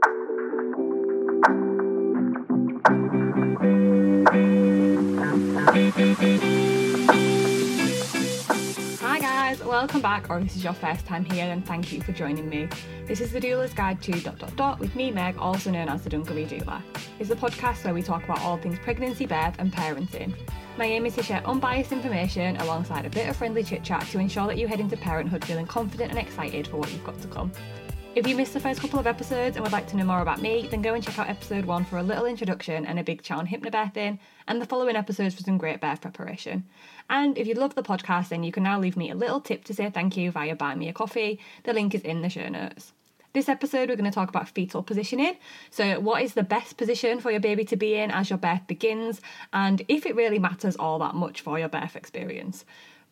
Hi 0.00 0.06
guys, 9.18 9.64
welcome 9.64 10.00
back, 10.00 10.30
or 10.30 10.40
this 10.40 10.54
is 10.54 10.62
your 10.62 10.72
first 10.72 11.04
time 11.04 11.24
here, 11.24 11.46
and 11.46 11.66
thank 11.66 11.92
you 11.92 12.00
for 12.00 12.12
joining 12.12 12.48
me. 12.48 12.68
This 13.06 13.20
is 13.20 13.32
the 13.32 13.40
Doula's 13.40 13.72
Guide 13.74 14.00
to 14.02 14.12
dot 14.20 14.38
dot 14.38 14.54
dot 14.54 14.78
with 14.78 14.94
me, 14.94 15.10
Meg, 15.10 15.36
also 15.38 15.72
known 15.72 15.88
as 15.88 16.04
the 16.04 16.10
Dungaree 16.10 16.46
Doula. 16.46 16.80
It's 17.18 17.30
a 17.30 17.36
podcast 17.36 17.84
where 17.84 17.94
we 17.94 18.02
talk 18.02 18.22
about 18.22 18.40
all 18.42 18.56
things 18.56 18.78
pregnancy, 18.78 19.26
birth, 19.26 19.56
and 19.58 19.72
parenting. 19.72 20.32
My 20.76 20.84
aim 20.84 21.06
is 21.06 21.16
to 21.16 21.24
share 21.24 21.44
unbiased 21.44 21.90
information 21.90 22.56
alongside 22.58 23.04
a 23.04 23.10
bit 23.10 23.28
of 23.28 23.36
friendly 23.36 23.64
chit 23.64 23.82
chat 23.82 24.06
to 24.12 24.20
ensure 24.20 24.46
that 24.46 24.58
you 24.58 24.68
head 24.68 24.78
into 24.78 24.96
parenthood 24.96 25.44
feeling 25.44 25.66
confident 25.66 26.10
and 26.10 26.20
excited 26.20 26.68
for 26.68 26.76
what 26.76 26.92
you've 26.92 27.04
got 27.04 27.20
to 27.20 27.26
come. 27.26 27.50
If 28.14 28.26
you 28.26 28.34
missed 28.34 28.54
the 28.54 28.60
first 28.60 28.80
couple 28.80 28.98
of 28.98 29.06
episodes 29.06 29.56
and 29.56 29.62
would 29.62 29.72
like 29.72 29.86
to 29.88 29.96
know 29.96 30.04
more 30.04 30.22
about 30.22 30.40
me, 30.40 30.66
then 30.70 30.82
go 30.82 30.94
and 30.94 31.04
check 31.04 31.18
out 31.18 31.28
episode 31.28 31.66
one 31.66 31.84
for 31.84 31.98
a 31.98 32.02
little 32.02 32.26
introduction 32.26 32.84
and 32.84 32.98
a 32.98 33.04
big 33.04 33.22
chat 33.22 33.38
on 33.38 33.46
hypnobirthing, 33.46 34.18
and 34.48 34.60
the 34.60 34.66
following 34.66 34.96
episodes 34.96 35.34
for 35.34 35.42
some 35.42 35.58
great 35.58 35.80
birth 35.80 36.00
preparation. 36.00 36.64
And 37.10 37.38
if 37.38 37.46
you 37.46 37.54
love 37.54 37.74
the 37.74 37.82
podcast, 37.82 38.30
then 38.30 38.42
you 38.42 38.50
can 38.50 38.64
now 38.64 38.80
leave 38.80 38.96
me 38.96 39.10
a 39.10 39.14
little 39.14 39.40
tip 39.40 39.62
to 39.64 39.74
say 39.74 39.88
thank 39.90 40.16
you 40.16 40.32
via 40.32 40.56
Buy 40.56 40.74
Me 40.74 40.88
a 40.88 40.92
Ko-fi. 40.92 41.38
The 41.62 41.72
link 41.72 41.94
is 41.94 42.00
in 42.00 42.22
the 42.22 42.28
show 42.28 42.48
notes. 42.48 42.92
This 43.34 43.48
episode, 43.48 43.88
we're 43.88 43.96
going 43.96 44.10
to 44.10 44.14
talk 44.14 44.30
about 44.30 44.48
fetal 44.48 44.82
positioning. 44.82 45.36
So, 45.70 46.00
what 46.00 46.22
is 46.22 46.34
the 46.34 46.42
best 46.42 46.76
position 46.76 47.20
for 47.20 47.30
your 47.30 47.40
baby 47.40 47.64
to 47.66 47.76
be 47.76 47.94
in 47.94 48.10
as 48.10 48.30
your 48.30 48.38
birth 48.38 48.66
begins, 48.66 49.20
and 49.52 49.82
if 49.86 50.06
it 50.06 50.16
really 50.16 50.38
matters 50.38 50.76
all 50.76 50.98
that 51.00 51.14
much 51.14 51.42
for 51.42 51.58
your 51.58 51.68
birth 51.68 51.94
experience. 51.94 52.64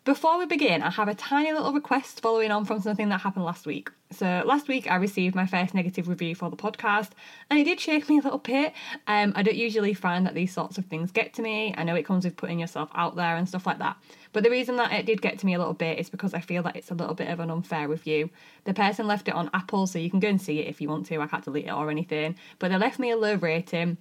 Before 0.06 0.38
we 0.38 0.46
begin, 0.46 0.82
I 0.82 0.90
have 0.90 1.08
a 1.08 1.16
tiny 1.16 1.52
little 1.52 1.72
request 1.72 2.20
following 2.20 2.52
on 2.52 2.64
from 2.64 2.80
something 2.80 3.08
that 3.08 3.22
happened 3.22 3.44
last 3.44 3.66
week. 3.66 3.90
So, 4.12 4.44
last 4.46 4.68
week 4.68 4.88
I 4.88 4.94
received 4.94 5.34
my 5.34 5.46
first 5.46 5.74
negative 5.74 6.06
review 6.06 6.36
for 6.36 6.48
the 6.48 6.56
podcast, 6.56 7.10
and 7.50 7.58
it 7.58 7.64
did 7.64 7.80
shake 7.80 8.08
me 8.08 8.20
a 8.20 8.22
little 8.22 8.38
bit. 8.38 8.72
Um, 9.08 9.32
I 9.34 9.42
don't 9.42 9.56
usually 9.56 9.94
find 9.94 10.24
that 10.24 10.34
these 10.34 10.52
sorts 10.52 10.78
of 10.78 10.84
things 10.84 11.10
get 11.10 11.34
to 11.34 11.42
me. 11.42 11.74
I 11.76 11.82
know 11.82 11.96
it 11.96 12.06
comes 12.06 12.24
with 12.24 12.36
putting 12.36 12.60
yourself 12.60 12.88
out 12.94 13.16
there 13.16 13.34
and 13.34 13.48
stuff 13.48 13.66
like 13.66 13.80
that. 13.80 13.96
But 14.32 14.44
the 14.44 14.50
reason 14.50 14.76
that 14.76 14.92
it 14.92 15.06
did 15.06 15.22
get 15.22 15.40
to 15.40 15.46
me 15.46 15.54
a 15.54 15.58
little 15.58 15.74
bit 15.74 15.98
is 15.98 16.08
because 16.08 16.34
I 16.34 16.40
feel 16.40 16.62
that 16.62 16.76
it's 16.76 16.92
a 16.92 16.94
little 16.94 17.16
bit 17.16 17.28
of 17.28 17.40
an 17.40 17.50
unfair 17.50 17.88
review. 17.88 18.30
The 18.62 18.74
person 18.74 19.08
left 19.08 19.26
it 19.26 19.34
on 19.34 19.50
Apple, 19.54 19.88
so 19.88 19.98
you 19.98 20.08
can 20.08 20.20
go 20.20 20.28
and 20.28 20.40
see 20.40 20.60
it 20.60 20.68
if 20.68 20.80
you 20.80 20.88
want 20.88 21.06
to. 21.06 21.20
I 21.20 21.26
can't 21.26 21.44
delete 21.44 21.66
it 21.66 21.72
or 21.72 21.90
anything. 21.90 22.36
But 22.60 22.70
they 22.70 22.78
left 22.78 23.00
me 23.00 23.10
a 23.10 23.16
low 23.16 23.34
rating 23.34 23.96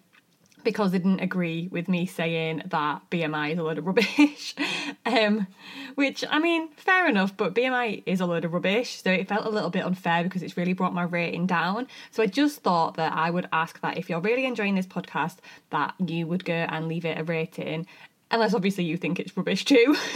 because 0.65 0.91
they 0.91 0.97
didn't 0.97 1.21
agree 1.21 1.69
with 1.71 1.87
me 1.87 2.05
saying 2.05 2.63
that 2.65 3.09
BMI 3.09 3.53
is 3.53 3.59
a 3.59 3.63
load 3.63 3.77
of 3.77 3.85
rubbish. 3.85 4.53
um, 5.05 5.47
which, 5.95 6.25
I 6.29 6.39
mean, 6.39 6.69
fair 6.75 7.07
enough, 7.07 7.37
but 7.37 7.55
BMI 7.55 8.03
is 8.05 8.19
a 8.19 8.25
load 8.25 8.43
of 8.43 8.51
rubbish, 8.51 9.01
so 9.01 9.11
it 9.11 9.29
felt 9.29 9.45
a 9.45 9.49
little 9.49 9.69
bit 9.69 9.85
unfair 9.85 10.23
because 10.23 10.43
it's 10.43 10.57
really 10.57 10.73
brought 10.73 10.93
my 10.93 11.03
rating 11.03 11.47
down. 11.47 11.87
So 12.11 12.21
I 12.21 12.25
just 12.25 12.61
thought 12.61 12.95
that 12.95 13.13
I 13.13 13.29
would 13.29 13.47
ask 13.53 13.79
that 13.79 13.97
if 13.97 14.09
you're 14.09 14.19
really 14.19 14.45
enjoying 14.45 14.75
this 14.75 14.87
podcast, 14.87 15.37
that 15.69 15.93
you 16.05 16.27
would 16.27 16.43
go 16.43 16.53
and 16.53 16.89
leave 16.89 17.05
it 17.05 17.17
a 17.17 17.23
rating 17.23 17.87
unless 18.31 18.53
obviously 18.53 18.83
you 18.83 18.97
think 18.97 19.19
it's 19.19 19.35
rubbish 19.37 19.65
too. 19.65 19.95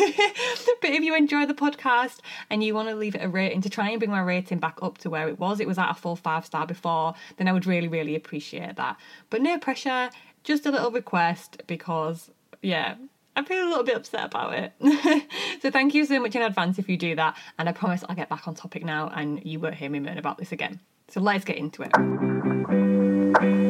but 0.81 0.89
if 0.89 1.02
you 1.02 1.16
enjoy 1.16 1.45
the 1.45 1.53
podcast 1.53 2.20
and 2.50 2.64
you 2.64 2.73
want 2.73 2.89
to 2.89 2.95
leave 2.95 3.16
it 3.16 3.23
a 3.23 3.30
rating 3.30 3.61
to 3.61 3.70
try 3.70 3.89
and 3.89 4.00
bring 4.00 4.11
my 4.11 4.22
rating 4.22 4.59
back 4.59 4.77
up 4.81 4.97
to 5.00 5.09
where 5.09 5.27
it 5.27 5.39
was, 5.39 5.59
it 5.59 5.67
was 5.67 5.77
at 5.77 5.92
a 5.92 5.94
full 5.94 6.16
five 6.16 6.45
star 6.45 6.66
before, 6.66 7.14
then 7.38 7.47
I 7.47 7.53
would 7.53 7.66
really, 7.66 7.88
really 7.88 8.16
appreciate 8.16 8.75
that. 8.75 8.97
But 9.30 9.42
no 9.42 9.58
pressure, 9.58 10.09
just 10.43 10.65
a 10.65 10.71
little 10.71 10.91
request 10.91 11.61
because, 11.67 12.31
yeah, 12.61 12.95
I 13.35 13.43
feel 13.43 13.65
a 13.65 13.69
little 13.69 13.83
bit 13.83 13.95
upset 13.95 14.25
about 14.25 14.53
it. 14.53 14.73
so 15.61 15.71
thank 15.71 15.93
you 15.93 16.05
so 16.05 16.19
much 16.19 16.35
in 16.35 16.41
advance 16.41 16.79
if 16.79 16.89
you 16.89 16.97
do 16.97 17.15
that, 17.15 17.37
and 17.57 17.69
I 17.69 17.71
promise 17.71 18.03
I'll 18.07 18.15
get 18.15 18.29
back 18.29 18.47
on 18.47 18.55
topic 18.55 18.83
now 18.83 19.11
and 19.15 19.43
you 19.45 19.59
won't 19.59 19.75
hear 19.75 19.89
me 19.89 19.99
moan 19.99 20.17
about 20.17 20.37
this 20.37 20.51
again. 20.51 20.79
So 21.07 21.21
let's 21.21 21.45
get 21.45 21.57
into 21.57 21.83
it. 21.83 23.68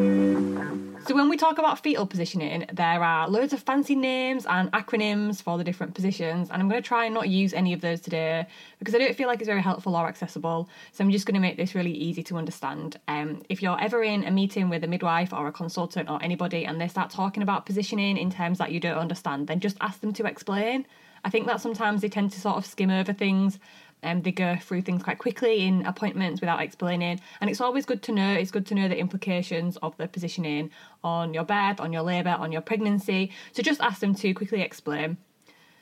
So, 1.09 1.15
when 1.15 1.27
we 1.27 1.37
talk 1.37 1.57
about 1.57 1.79
fetal 1.79 2.05
positioning, 2.05 2.67
there 2.71 3.03
are 3.03 3.27
loads 3.27 3.51
of 3.51 3.63
fancy 3.63 3.95
names 3.95 4.45
and 4.45 4.71
acronyms 4.73 5.41
for 5.41 5.57
the 5.57 5.63
different 5.63 5.95
positions, 5.95 6.51
and 6.51 6.61
I'm 6.61 6.69
going 6.69 6.79
to 6.79 6.87
try 6.87 7.05
and 7.05 7.15
not 7.15 7.29
use 7.29 7.51
any 7.51 7.73
of 7.73 7.81
those 7.81 7.99
today 7.99 8.45
because 8.77 8.93
I 8.93 8.99
don't 8.99 9.15
feel 9.15 9.27
like 9.27 9.39
it's 9.39 9.47
very 9.47 9.63
helpful 9.63 9.95
or 9.95 10.07
accessible. 10.07 10.69
So, 10.91 11.03
I'm 11.03 11.09
just 11.09 11.25
going 11.25 11.33
to 11.33 11.39
make 11.39 11.57
this 11.57 11.73
really 11.73 11.93
easy 11.93 12.21
to 12.21 12.37
understand. 12.37 12.99
Um, 13.07 13.41
if 13.49 13.63
you're 13.63 13.81
ever 13.81 14.03
in 14.03 14.23
a 14.23 14.29
meeting 14.29 14.69
with 14.69 14.83
a 14.83 14.87
midwife 14.87 15.33
or 15.33 15.47
a 15.47 15.51
consultant 15.51 16.11
or 16.11 16.21
anybody 16.21 16.63
and 16.65 16.79
they 16.79 16.87
start 16.87 17.09
talking 17.09 17.41
about 17.41 17.65
positioning 17.65 18.15
in 18.15 18.29
terms 18.29 18.59
that 18.59 18.71
you 18.71 18.79
don't 18.79 18.99
understand, 18.99 19.47
then 19.47 19.61
just 19.61 19.77
ask 19.81 20.01
them 20.01 20.13
to 20.13 20.25
explain. 20.27 20.85
I 21.25 21.31
think 21.31 21.47
that 21.47 21.59
sometimes 21.59 22.01
they 22.01 22.09
tend 22.09 22.33
to 22.33 22.39
sort 22.39 22.57
of 22.57 22.67
skim 22.67 22.91
over 22.91 23.13
things 23.13 23.57
um, 24.03 24.21
they 24.21 24.31
go 24.31 24.55
through 24.55 24.81
things 24.81 25.03
quite 25.03 25.17
quickly 25.17 25.65
in 25.65 25.85
appointments 25.85 26.41
without 26.41 26.61
explaining. 26.61 27.19
And 27.41 27.49
it's 27.49 27.61
always 27.61 27.85
good 27.85 28.01
to 28.03 28.11
know, 28.11 28.33
it's 28.33 28.51
good 28.51 28.65
to 28.67 28.75
know 28.75 28.87
the 28.87 28.97
implications 28.97 29.77
of 29.77 29.95
the 29.97 30.07
positioning 30.07 30.71
on 31.03 31.33
your 31.33 31.43
birth, 31.43 31.79
on 31.79 31.91
your 31.91 32.03
labour, 32.03 32.35
on 32.39 32.51
your 32.51 32.61
pregnancy. 32.61 33.31
So 33.53 33.63
just 33.63 33.81
ask 33.81 33.99
them 33.99 34.15
to 34.15 34.33
quickly 34.33 34.61
explain. 34.61 35.17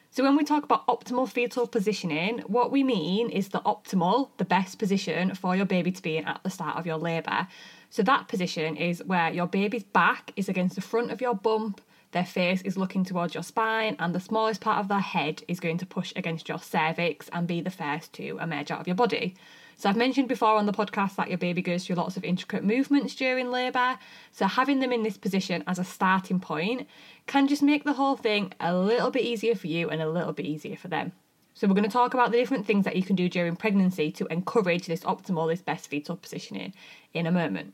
So, 0.09 0.23
when 0.23 0.37
we 0.37 0.45
talk 0.45 0.63
about 0.63 0.87
optimal 0.87 1.29
fetal 1.29 1.67
positioning, 1.67 2.39
what 2.47 2.71
we 2.71 2.83
mean 2.83 3.29
is 3.29 3.49
the 3.49 3.59
optimal, 3.59 4.29
the 4.37 4.45
best 4.45 4.79
position 4.79 5.35
for 5.35 5.55
your 5.55 5.65
baby 5.65 5.91
to 5.91 6.01
be 6.01 6.17
in 6.17 6.25
at 6.25 6.41
the 6.43 6.49
start 6.49 6.77
of 6.77 6.87
your 6.87 6.97
labour. 6.97 7.47
So, 7.89 8.03
that 8.03 8.27
position 8.27 8.77
is 8.77 9.03
where 9.03 9.31
your 9.31 9.47
baby's 9.47 9.83
back 9.83 10.31
is 10.35 10.49
against 10.49 10.75
the 10.75 10.81
front 10.81 11.11
of 11.11 11.19
your 11.19 11.35
bump, 11.35 11.81
their 12.11 12.25
face 12.25 12.61
is 12.61 12.77
looking 12.77 13.03
towards 13.03 13.33
your 13.33 13.43
spine, 13.43 13.95
and 13.99 14.15
the 14.15 14.19
smallest 14.19 14.61
part 14.61 14.79
of 14.79 14.87
their 14.87 14.99
head 14.99 15.43
is 15.47 15.59
going 15.59 15.77
to 15.79 15.85
push 15.85 16.13
against 16.15 16.47
your 16.47 16.59
cervix 16.59 17.29
and 17.29 17.47
be 17.47 17.61
the 17.61 17.69
first 17.69 18.13
to 18.13 18.37
emerge 18.39 18.71
out 18.71 18.79
of 18.79 18.87
your 18.87 18.95
body. 18.95 19.35
So, 19.75 19.89
I've 19.89 19.97
mentioned 19.97 20.27
before 20.27 20.55
on 20.55 20.65
the 20.65 20.71
podcast 20.71 21.17
that 21.17 21.29
your 21.29 21.37
baby 21.37 21.61
goes 21.61 21.85
through 21.85 21.97
lots 21.97 22.17
of 22.17 22.23
intricate 22.23 22.63
movements 22.63 23.13
during 23.13 23.51
labour. 23.51 23.99
So, 24.31 24.47
having 24.47 24.79
them 24.79 24.91
in 24.91 25.03
this 25.03 25.17
position 25.17 25.63
as 25.67 25.77
a 25.77 25.83
starting 25.83 26.39
point 26.39 26.87
can 27.27 27.47
just 27.47 27.61
make 27.61 27.83
the 27.83 27.93
whole 27.93 28.15
thing 28.15 28.53
a 28.59 28.75
little 28.75 29.11
bit 29.11 29.23
easier 29.23 29.53
for 29.53 29.67
you 29.67 29.89
and 29.89 30.01
a 30.01 30.09
little 30.09 30.33
bit 30.33 30.47
easier 30.47 30.77
for 30.77 30.87
them. 30.87 31.11
So, 31.53 31.67
we're 31.67 31.75
going 31.75 31.83
to 31.83 31.89
talk 31.89 32.15
about 32.15 32.31
the 32.31 32.37
different 32.37 32.65
things 32.65 32.85
that 32.85 32.95
you 32.95 33.03
can 33.03 33.15
do 33.15 33.29
during 33.29 33.55
pregnancy 33.55 34.11
to 34.13 34.25
encourage 34.27 34.87
this 34.87 35.01
optimal, 35.01 35.47
this 35.47 35.61
best 35.61 35.89
fetal 35.89 36.15
positioning 36.15 36.73
in 37.13 37.27
a 37.27 37.31
moment. 37.31 37.73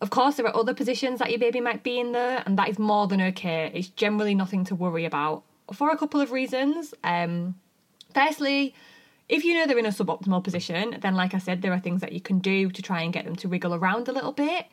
Of 0.00 0.10
course, 0.10 0.36
there 0.36 0.46
are 0.46 0.56
other 0.56 0.74
positions 0.74 1.20
that 1.20 1.30
your 1.30 1.38
baby 1.38 1.60
might 1.60 1.82
be 1.82 1.98
in 1.98 2.12
there, 2.12 2.42
and 2.44 2.58
that 2.58 2.68
is 2.68 2.78
more 2.78 3.06
than 3.06 3.20
okay. 3.22 3.70
It's 3.74 3.88
generally 3.88 4.34
nothing 4.34 4.64
to 4.66 4.74
worry 4.74 5.04
about 5.06 5.42
for 5.72 5.90
a 5.90 5.96
couple 5.96 6.20
of 6.20 6.32
reasons. 6.32 6.92
Um, 7.02 7.54
firstly, 8.14 8.74
if 9.28 9.44
you 9.44 9.54
know 9.54 9.66
they're 9.66 9.78
in 9.78 9.86
a 9.86 9.90
suboptimal 9.90 10.44
position, 10.44 10.98
then, 11.00 11.14
like 11.14 11.34
I 11.34 11.38
said, 11.38 11.62
there 11.62 11.72
are 11.72 11.80
things 11.80 12.02
that 12.02 12.12
you 12.12 12.20
can 12.20 12.40
do 12.40 12.70
to 12.70 12.82
try 12.82 13.02
and 13.02 13.12
get 13.12 13.24
them 13.24 13.36
to 13.36 13.48
wiggle 13.48 13.74
around 13.74 14.08
a 14.08 14.12
little 14.12 14.32
bit. 14.32 14.66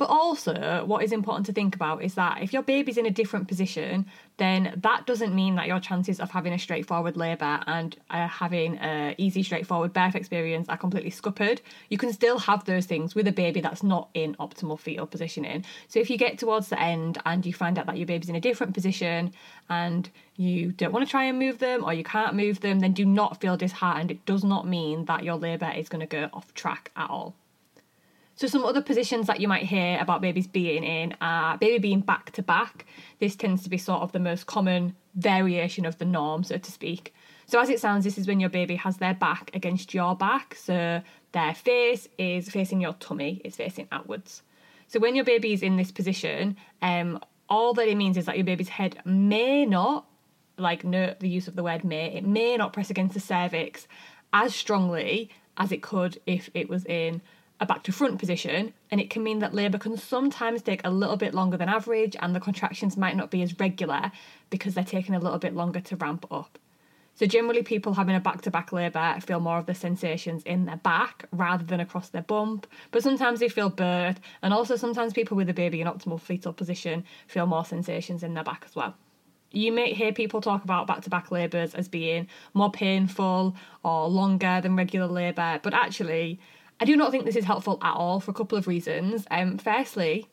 But 0.00 0.08
also, 0.08 0.82
what 0.86 1.04
is 1.04 1.12
important 1.12 1.44
to 1.44 1.52
think 1.52 1.74
about 1.74 2.02
is 2.02 2.14
that 2.14 2.42
if 2.42 2.54
your 2.54 2.62
baby's 2.62 2.96
in 2.96 3.04
a 3.04 3.10
different 3.10 3.48
position, 3.48 4.06
then 4.38 4.72
that 4.78 5.04
doesn't 5.04 5.34
mean 5.34 5.56
that 5.56 5.66
your 5.66 5.78
chances 5.78 6.20
of 6.20 6.30
having 6.30 6.54
a 6.54 6.58
straightforward 6.58 7.18
labour 7.18 7.60
and 7.66 7.94
uh, 8.08 8.26
having 8.26 8.78
an 8.78 9.14
easy, 9.18 9.42
straightforward 9.42 9.92
birth 9.92 10.14
experience 10.14 10.70
are 10.70 10.78
completely 10.78 11.10
scuppered. 11.10 11.60
You 11.90 11.98
can 11.98 12.14
still 12.14 12.38
have 12.38 12.64
those 12.64 12.86
things 12.86 13.14
with 13.14 13.28
a 13.28 13.32
baby 13.32 13.60
that's 13.60 13.82
not 13.82 14.08
in 14.14 14.36
optimal 14.36 14.80
fetal 14.80 15.06
positioning. 15.06 15.66
So 15.88 16.00
if 16.00 16.08
you 16.08 16.16
get 16.16 16.38
towards 16.38 16.70
the 16.70 16.80
end 16.80 17.18
and 17.26 17.44
you 17.44 17.52
find 17.52 17.78
out 17.78 17.84
that 17.84 17.98
your 17.98 18.06
baby's 18.06 18.30
in 18.30 18.36
a 18.36 18.40
different 18.40 18.72
position 18.72 19.34
and 19.68 20.08
you 20.36 20.72
don't 20.72 20.94
want 20.94 21.06
to 21.06 21.10
try 21.10 21.24
and 21.24 21.38
move 21.38 21.58
them 21.58 21.84
or 21.84 21.92
you 21.92 22.04
can't 22.04 22.34
move 22.34 22.62
them, 22.62 22.80
then 22.80 22.94
do 22.94 23.04
not 23.04 23.38
feel 23.38 23.58
disheartened. 23.58 24.10
It 24.10 24.24
does 24.24 24.44
not 24.44 24.66
mean 24.66 25.04
that 25.04 25.24
your 25.24 25.36
labour 25.36 25.70
is 25.76 25.90
going 25.90 26.00
to 26.00 26.06
go 26.06 26.30
off 26.32 26.54
track 26.54 26.90
at 26.96 27.10
all. 27.10 27.34
So 28.40 28.46
some 28.46 28.64
other 28.64 28.80
positions 28.80 29.26
that 29.26 29.38
you 29.38 29.48
might 29.48 29.64
hear 29.64 29.98
about 30.00 30.22
babies 30.22 30.46
being 30.46 30.82
in 30.82 31.14
are 31.20 31.58
baby 31.58 31.78
being 31.78 32.00
back 32.00 32.30
to 32.32 32.42
back. 32.42 32.86
This 33.18 33.36
tends 33.36 33.62
to 33.64 33.68
be 33.68 33.76
sort 33.76 34.00
of 34.00 34.12
the 34.12 34.18
most 34.18 34.46
common 34.46 34.96
variation 35.14 35.84
of 35.84 35.98
the 35.98 36.06
norm, 36.06 36.42
so 36.42 36.56
to 36.56 36.72
speak. 36.72 37.12
So 37.44 37.60
as 37.60 37.68
it 37.68 37.80
sounds, 37.80 38.02
this 38.02 38.16
is 38.16 38.26
when 38.26 38.40
your 38.40 38.48
baby 38.48 38.76
has 38.76 38.96
their 38.96 39.12
back 39.12 39.50
against 39.52 39.92
your 39.92 40.16
back. 40.16 40.54
So 40.54 41.02
their 41.32 41.54
face 41.54 42.08
is 42.16 42.48
facing 42.48 42.80
your 42.80 42.94
tummy, 42.94 43.42
it's 43.44 43.56
facing 43.56 43.88
outwards. 43.92 44.42
So 44.86 45.00
when 45.00 45.14
your 45.14 45.26
baby 45.26 45.52
is 45.52 45.62
in 45.62 45.76
this 45.76 45.92
position, 45.92 46.56
um, 46.80 47.20
all 47.46 47.74
that 47.74 47.88
it 47.88 47.96
means 47.98 48.16
is 48.16 48.24
that 48.24 48.38
your 48.38 48.46
baby's 48.46 48.70
head 48.70 49.02
may 49.04 49.66
not, 49.66 50.06
like 50.56 50.82
note 50.82 51.20
the 51.20 51.28
use 51.28 51.46
of 51.46 51.56
the 51.56 51.62
word 51.62 51.84
may, 51.84 52.14
it 52.14 52.24
may 52.24 52.56
not 52.56 52.72
press 52.72 52.88
against 52.88 53.12
the 53.12 53.20
cervix 53.20 53.86
as 54.32 54.54
strongly 54.54 55.28
as 55.58 55.72
it 55.72 55.82
could 55.82 56.18
if 56.24 56.48
it 56.54 56.70
was 56.70 56.86
in 56.86 57.20
a 57.60 57.66
back 57.66 57.82
to 57.84 57.92
front 57.92 58.18
position, 58.18 58.72
and 58.90 59.00
it 59.00 59.10
can 59.10 59.22
mean 59.22 59.40
that 59.40 59.54
labour 59.54 59.78
can 59.78 59.96
sometimes 59.96 60.62
take 60.62 60.80
a 60.82 60.90
little 60.90 61.16
bit 61.16 61.34
longer 61.34 61.58
than 61.58 61.68
average, 61.68 62.16
and 62.20 62.34
the 62.34 62.40
contractions 62.40 62.96
might 62.96 63.16
not 63.16 63.30
be 63.30 63.42
as 63.42 63.58
regular 63.60 64.10
because 64.48 64.74
they're 64.74 64.82
taking 64.82 65.14
a 65.14 65.20
little 65.20 65.38
bit 65.38 65.54
longer 65.54 65.80
to 65.80 65.96
ramp 65.96 66.24
up. 66.30 66.58
So, 67.14 67.26
generally, 67.26 67.62
people 67.62 67.92
having 67.92 68.14
a 68.14 68.20
back 68.20 68.40
to 68.42 68.50
back 68.50 68.72
labour 68.72 69.18
feel 69.20 69.40
more 69.40 69.58
of 69.58 69.66
the 69.66 69.74
sensations 69.74 70.42
in 70.44 70.64
their 70.64 70.78
back 70.78 71.26
rather 71.32 71.64
than 71.64 71.80
across 71.80 72.08
their 72.08 72.22
bump, 72.22 72.66
but 72.92 73.02
sometimes 73.02 73.40
they 73.40 73.48
feel 73.50 73.68
birth, 73.68 74.20
and 74.42 74.54
also 74.54 74.76
sometimes 74.76 75.12
people 75.12 75.36
with 75.36 75.50
a 75.50 75.54
baby 75.54 75.82
in 75.82 75.86
optimal 75.86 76.18
fetal 76.18 76.54
position 76.54 77.04
feel 77.26 77.44
more 77.44 77.64
sensations 77.66 78.22
in 78.22 78.32
their 78.32 78.44
back 78.44 78.64
as 78.66 78.74
well. 78.74 78.94
You 79.52 79.72
may 79.72 79.92
hear 79.92 80.12
people 80.12 80.40
talk 80.40 80.64
about 80.64 80.86
back 80.86 81.02
to 81.02 81.10
back 81.10 81.30
labours 81.30 81.74
as 81.74 81.88
being 81.88 82.28
more 82.54 82.70
painful 82.70 83.56
or 83.82 84.08
longer 84.08 84.60
than 84.62 84.76
regular 84.76 85.08
labour, 85.08 85.60
but 85.62 85.74
actually, 85.74 86.40
I 86.82 86.86
do 86.86 86.96
not 86.96 87.10
think 87.10 87.26
this 87.26 87.36
is 87.36 87.44
helpful 87.44 87.78
at 87.82 87.94
all 87.94 88.20
for 88.20 88.30
a 88.30 88.34
couple 88.34 88.56
of 88.56 88.66
reasons. 88.66 89.26
Um, 89.30 89.58
firstly, 89.58 90.26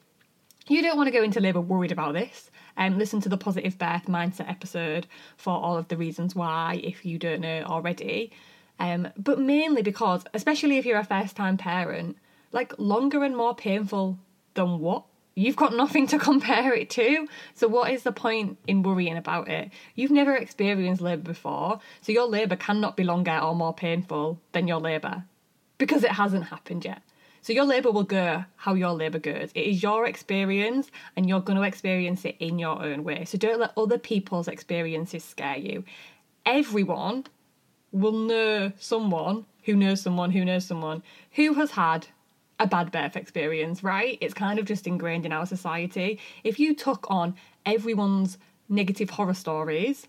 you 0.70 0.82
don't 0.82 0.96
want 0.96 1.08
to 1.08 1.12
go 1.12 1.22
into 1.22 1.42
labour 1.42 1.60
worried 1.60 1.92
about 1.92 2.14
this. 2.14 2.50
Um, 2.78 2.98
listen 2.98 3.20
to 3.22 3.30
the 3.30 3.38
positive 3.38 3.78
birth 3.78 4.06
mindset 4.06 4.50
episode 4.50 5.08
for 5.36 5.54
all 5.54 5.76
of 5.76 5.90
the 5.90 5.98
reasons 5.98 6.36
why, 6.36 6.80
if 6.82 7.06
you 7.06 7.20
don't 7.20 7.42
know 7.42 7.64
already. 7.64 8.32
Um, 8.80 9.10
but 9.18 9.40
mainly 9.40 9.82
because, 9.82 10.24
especially 10.34 10.78
if 10.78 10.86
you're 10.86 11.00
a 11.00 11.04
first 11.04 11.36
time 11.36 11.58
parent, 11.58 12.16
like 12.54 12.74
longer 12.78 13.26
and 13.26 13.36
more 13.36 13.54
painful 13.54 14.18
than 14.54 14.80
what? 14.80 15.04
You've 15.36 15.58
got 15.58 15.76
nothing 15.76 16.08
to 16.08 16.20
compare 16.30 16.74
it 16.74 16.90
to. 16.92 17.28
So, 17.56 17.68
what 17.68 17.92
is 17.92 18.04
the 18.04 18.14
point 18.14 18.58
in 18.68 18.84
worrying 18.84 19.18
about 19.18 19.50
it? 19.50 19.72
You've 19.96 20.12
never 20.12 20.34
experienced 20.34 21.02
labour 21.02 21.24
before, 21.24 21.82
so 22.02 22.14
your 22.14 22.28
labour 22.28 22.56
cannot 22.56 22.96
be 22.96 23.04
longer 23.04 23.38
or 23.38 23.54
more 23.54 23.74
painful 23.74 24.40
than 24.54 24.68
your 24.70 24.80
labour 24.80 25.26
because 25.78 26.04
it 26.04 26.12
hasn't 26.12 26.46
happened 26.46 26.86
yet. 26.86 27.02
So 27.42 27.54
your 27.54 27.66
labour 27.66 27.92
will 27.92 28.04
go 28.04 28.44
how 28.56 28.74
your 28.74 28.92
labour 28.92 29.20
goes. 29.20 29.52
It 29.56 29.62
is 29.62 29.84
your 29.84 30.06
experience 30.06 30.92
and 31.16 31.30
you're 31.30 31.40
going 31.40 31.58
to 31.58 31.64
experience 31.64 32.26
it 32.26 32.36
in 32.40 32.60
your 32.60 32.84
own 32.84 33.04
way. 33.04 33.26
So 33.26 33.38
don't 33.38 33.60
let 33.60 33.72
other 33.78 33.98
people's 33.98 34.48
experiences 34.48 35.24
scare 35.24 35.58
you. 35.58 35.84
Everyone 36.46 37.26
will 37.92 38.12
know 38.12 38.72
someone 38.80 39.46
who 39.64 39.76
knows 39.76 40.02
someone 40.02 40.32
who 40.32 40.44
knows 40.44 40.66
someone 40.66 41.04
who 41.32 41.54
has 41.54 41.72
had 41.72 42.08
a 42.60 42.68
bad 42.68 42.92
birth 42.92 43.16
experience, 43.16 43.84
right? 43.84 44.18
It's 44.20 44.34
kind 44.34 44.60
of 44.60 44.66
just 44.66 44.88
ingrained 44.88 45.26
in 45.26 45.32
our 45.32 45.46
society. 45.46 46.20
If 46.44 46.60
you 46.60 46.74
took 46.74 47.10
on 47.10 47.36
everyone's 47.66 48.38
negative 48.68 49.12
horror 49.12 49.34
stories, 49.34 50.08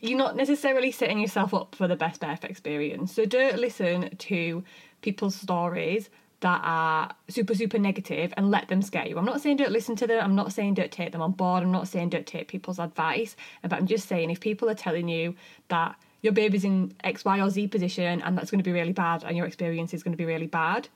you're 0.00 0.18
not 0.18 0.36
necessarily 0.36 0.90
setting 0.90 1.18
yourself 1.18 1.52
up 1.52 1.74
for 1.74 1.88
the 1.88 1.96
best 1.96 2.20
birth 2.20 2.44
experience. 2.44 3.12
So 3.12 3.24
don't 3.24 3.58
listen 3.58 4.16
to 4.16 4.64
people's 5.02 5.34
stories 5.34 6.08
that 6.40 6.60
are 6.62 7.10
super, 7.28 7.54
super 7.54 7.78
negative 7.78 8.32
and 8.36 8.50
let 8.50 8.68
them 8.68 8.80
scare 8.80 9.06
you. 9.06 9.18
I'm 9.18 9.24
not 9.24 9.40
saying 9.40 9.56
don't 9.56 9.72
listen 9.72 9.96
to 9.96 10.06
them. 10.06 10.22
I'm 10.22 10.36
not 10.36 10.52
saying 10.52 10.74
don't 10.74 10.92
take 10.92 11.10
them 11.10 11.20
on 11.20 11.32
board. 11.32 11.64
I'm 11.64 11.72
not 11.72 11.88
saying 11.88 12.10
don't 12.10 12.26
take 12.26 12.46
people's 12.46 12.78
advice. 12.78 13.34
But 13.62 13.72
I'm 13.72 13.86
just 13.86 14.08
saying 14.08 14.30
if 14.30 14.38
people 14.38 14.70
are 14.70 14.74
telling 14.74 15.08
you 15.08 15.34
that 15.66 15.96
your 16.22 16.32
baby's 16.32 16.64
in 16.64 16.94
X, 17.02 17.24
Y, 17.24 17.40
or 17.40 17.50
Z 17.50 17.66
position 17.68 18.22
and 18.22 18.38
that's 18.38 18.50
going 18.52 18.60
to 18.60 18.64
be 18.64 18.72
really 18.72 18.92
bad 18.92 19.24
and 19.24 19.36
your 19.36 19.46
experience 19.46 19.92
is 19.92 20.04
going 20.04 20.12
to 20.12 20.18
be 20.18 20.24
really 20.24 20.46
bad, 20.46 20.88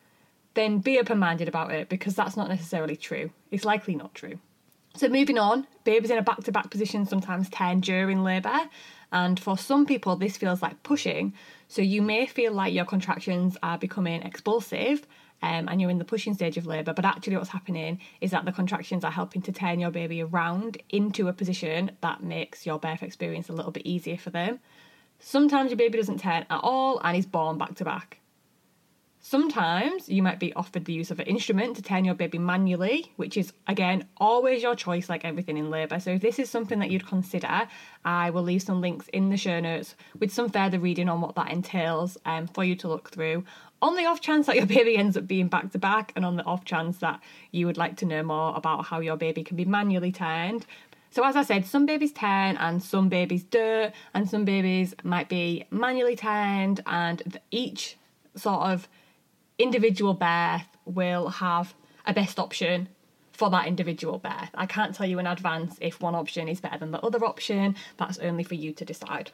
then 0.55 0.79
be 0.79 0.99
open 1.01 1.19
minded 1.19 1.49
about 1.49 1.73
it 1.73 1.89
because 1.89 2.15
that's 2.15 2.37
not 2.37 2.49
necessarily 2.49 2.95
true. 2.95 3.31
It's 3.51 3.65
likely 3.65 3.97
not 3.97 4.15
true. 4.15 4.39
So, 4.95 5.09
moving 5.09 5.39
on, 5.39 5.67
babies 5.85 6.11
in 6.11 6.19
a 6.19 6.23
back 6.23 6.45
to 6.45 6.53
back 6.53 6.71
position 6.71 7.07
sometimes 7.07 7.49
turn 7.49 7.81
during 7.81 8.23
labour, 8.23 8.69
and 9.11 9.41
for 9.41 9.57
some 9.57 9.87
people, 9.87 10.17
this 10.17 10.37
feels 10.37 10.61
like 10.61 10.83
pushing. 10.83 11.33
So, 11.69 11.81
you 11.81 12.03
may 12.03 12.27
feel 12.27 12.53
like 12.53 12.75
your 12.75 12.85
contractions 12.85 13.57
are 13.63 13.79
becoming 13.79 14.23
expulsive 14.23 15.07
um, 15.43 15.69
and 15.69 15.81
you're 15.81 15.91
in 15.91 15.99
the 15.99 16.05
pushing 16.05 16.35
stage 16.35 16.57
of 16.57 16.67
labour, 16.67 16.93
but 16.93 17.05
actually, 17.05 17.37
what's 17.37 17.49
happening 17.49 18.01
is 18.21 18.31
that 18.31 18.45
the 18.45 18.53
contractions 18.53 19.03
are 19.03 19.11
helping 19.11 19.43
to 19.43 19.53
turn 19.53 19.81
your 19.81 19.91
baby 19.91 20.23
around 20.23 20.81
into 20.91 21.29
a 21.29 21.33
position 21.33 21.93
that 22.03 22.23
makes 22.23 22.67
your 22.67 22.79
birth 22.79 23.03
experience 23.03 23.49
a 23.49 23.53
little 23.53 23.73
bit 23.73 23.87
easier 23.87 24.19
for 24.19 24.31
them. 24.31 24.61
Sometimes 25.19 25.71
your 25.71 25.79
baby 25.79 25.99
doesn't 25.99 26.21
turn 26.21 26.45
at 26.51 26.61
all 26.63 27.01
and 27.03 27.17
is 27.17 27.27
born 27.27 27.57
back 27.57 27.75
to 27.77 27.85
back. 27.85 28.22
Sometimes 29.25 30.09
you 30.09 30.21
might 30.21 30.41
be 30.41 30.53
offered 30.55 30.85
the 30.85 30.93
use 30.93 31.13
of 31.13 31.21
an 31.21 31.27
instrument 31.27 31.77
to 31.77 31.83
turn 31.83 32.05
your 32.05 32.17
baby 32.17 32.39
manually, 32.39 33.13
which 33.15 33.37
is 33.37 33.53
again 33.69 34.05
always 34.17 34.65
your 34.65 34.75
choice, 34.75 35.09
like 35.09 35.25
everything 35.25 35.57
in 35.57 35.71
labour. 35.71 36.01
So, 36.01 36.11
if 36.11 36.23
this 36.23 36.41
is 36.41 36.51
something 36.51 36.81
that 36.81 36.91
you'd 36.91 37.07
consider, 37.07 37.69
I 38.05 38.31
will 38.31 38.43
leave 38.43 38.63
some 38.63 38.81
links 38.81 39.07
in 39.13 39.31
the 39.31 39.37
show 39.37 39.61
notes 39.61 39.95
with 40.19 40.33
some 40.33 40.51
further 40.51 40.81
reading 40.81 41.09
on 41.09 41.21
what 41.21 41.37
that 41.37 41.53
entails 41.53 42.19
um, 42.25 42.49
for 42.49 42.65
you 42.65 42.75
to 42.77 42.89
look 42.89 43.11
through. 43.11 43.45
On 43.81 43.95
the 43.95 44.07
off 44.07 44.21
chance 44.21 44.47
that 44.47 44.57
your 44.57 44.67
baby 44.79 44.97
ends 44.97 45.17
up 45.17 45.29
being 45.29 45.47
back 45.47 45.71
to 45.71 45.79
back, 45.79 46.13
and 46.17 46.27
on 46.27 46.35
the 46.35 46.45
off 46.45 46.65
chance 46.65 46.99
that 46.99 47.21
you 47.53 47.67
would 47.67 47.79
like 47.79 47.97
to 47.99 48.05
know 48.05 48.25
more 48.25 48.57
about 48.57 48.87
how 48.87 48.99
your 48.99 49.17
baby 49.17 49.45
can 49.45 49.57
be 49.57 49.65
manually 49.65 50.11
turned, 50.11 50.67
so, 51.13 51.23
as 51.25 51.37
I 51.37 51.43
said, 51.43 51.67
some 51.67 51.87
babies 51.87 52.13
turn 52.13 52.57
and 52.57 52.83
some 52.83 53.09
babies 53.09 53.45
don't, 53.45 53.95
and 54.15 54.29
some 54.29 54.45
babies 54.47 54.95
might 55.05 55.29
be 55.29 55.67
manually 55.71 56.17
turned, 56.17 56.81
and 56.87 57.39
each 57.51 57.99
sort 58.35 58.63
of 58.63 58.89
individual 59.63 60.15
birth 60.15 60.67
will 60.85 61.29
have 61.29 61.75
a 62.07 62.13
best 62.13 62.39
option 62.39 62.89
for 63.33 63.51
that 63.51 63.67
individual 63.67 64.19
birth. 64.19 64.51
I 64.55 64.67
can't 64.67 64.95
tell 64.95 65.07
you 65.07 65.19
in 65.19 65.27
advance 65.27 65.77
if 65.81 66.01
one 66.01 66.15
option 66.15 66.49
is 66.49 66.61
better 66.61 66.79
than 66.79 66.91
the 66.91 67.01
other 67.01 67.25
option, 67.25 67.77
that's 67.97 68.19
only 68.19 68.45
for 68.45 68.55
you 68.55 68.73
to 68.73 68.85
decide. 68.85 69.31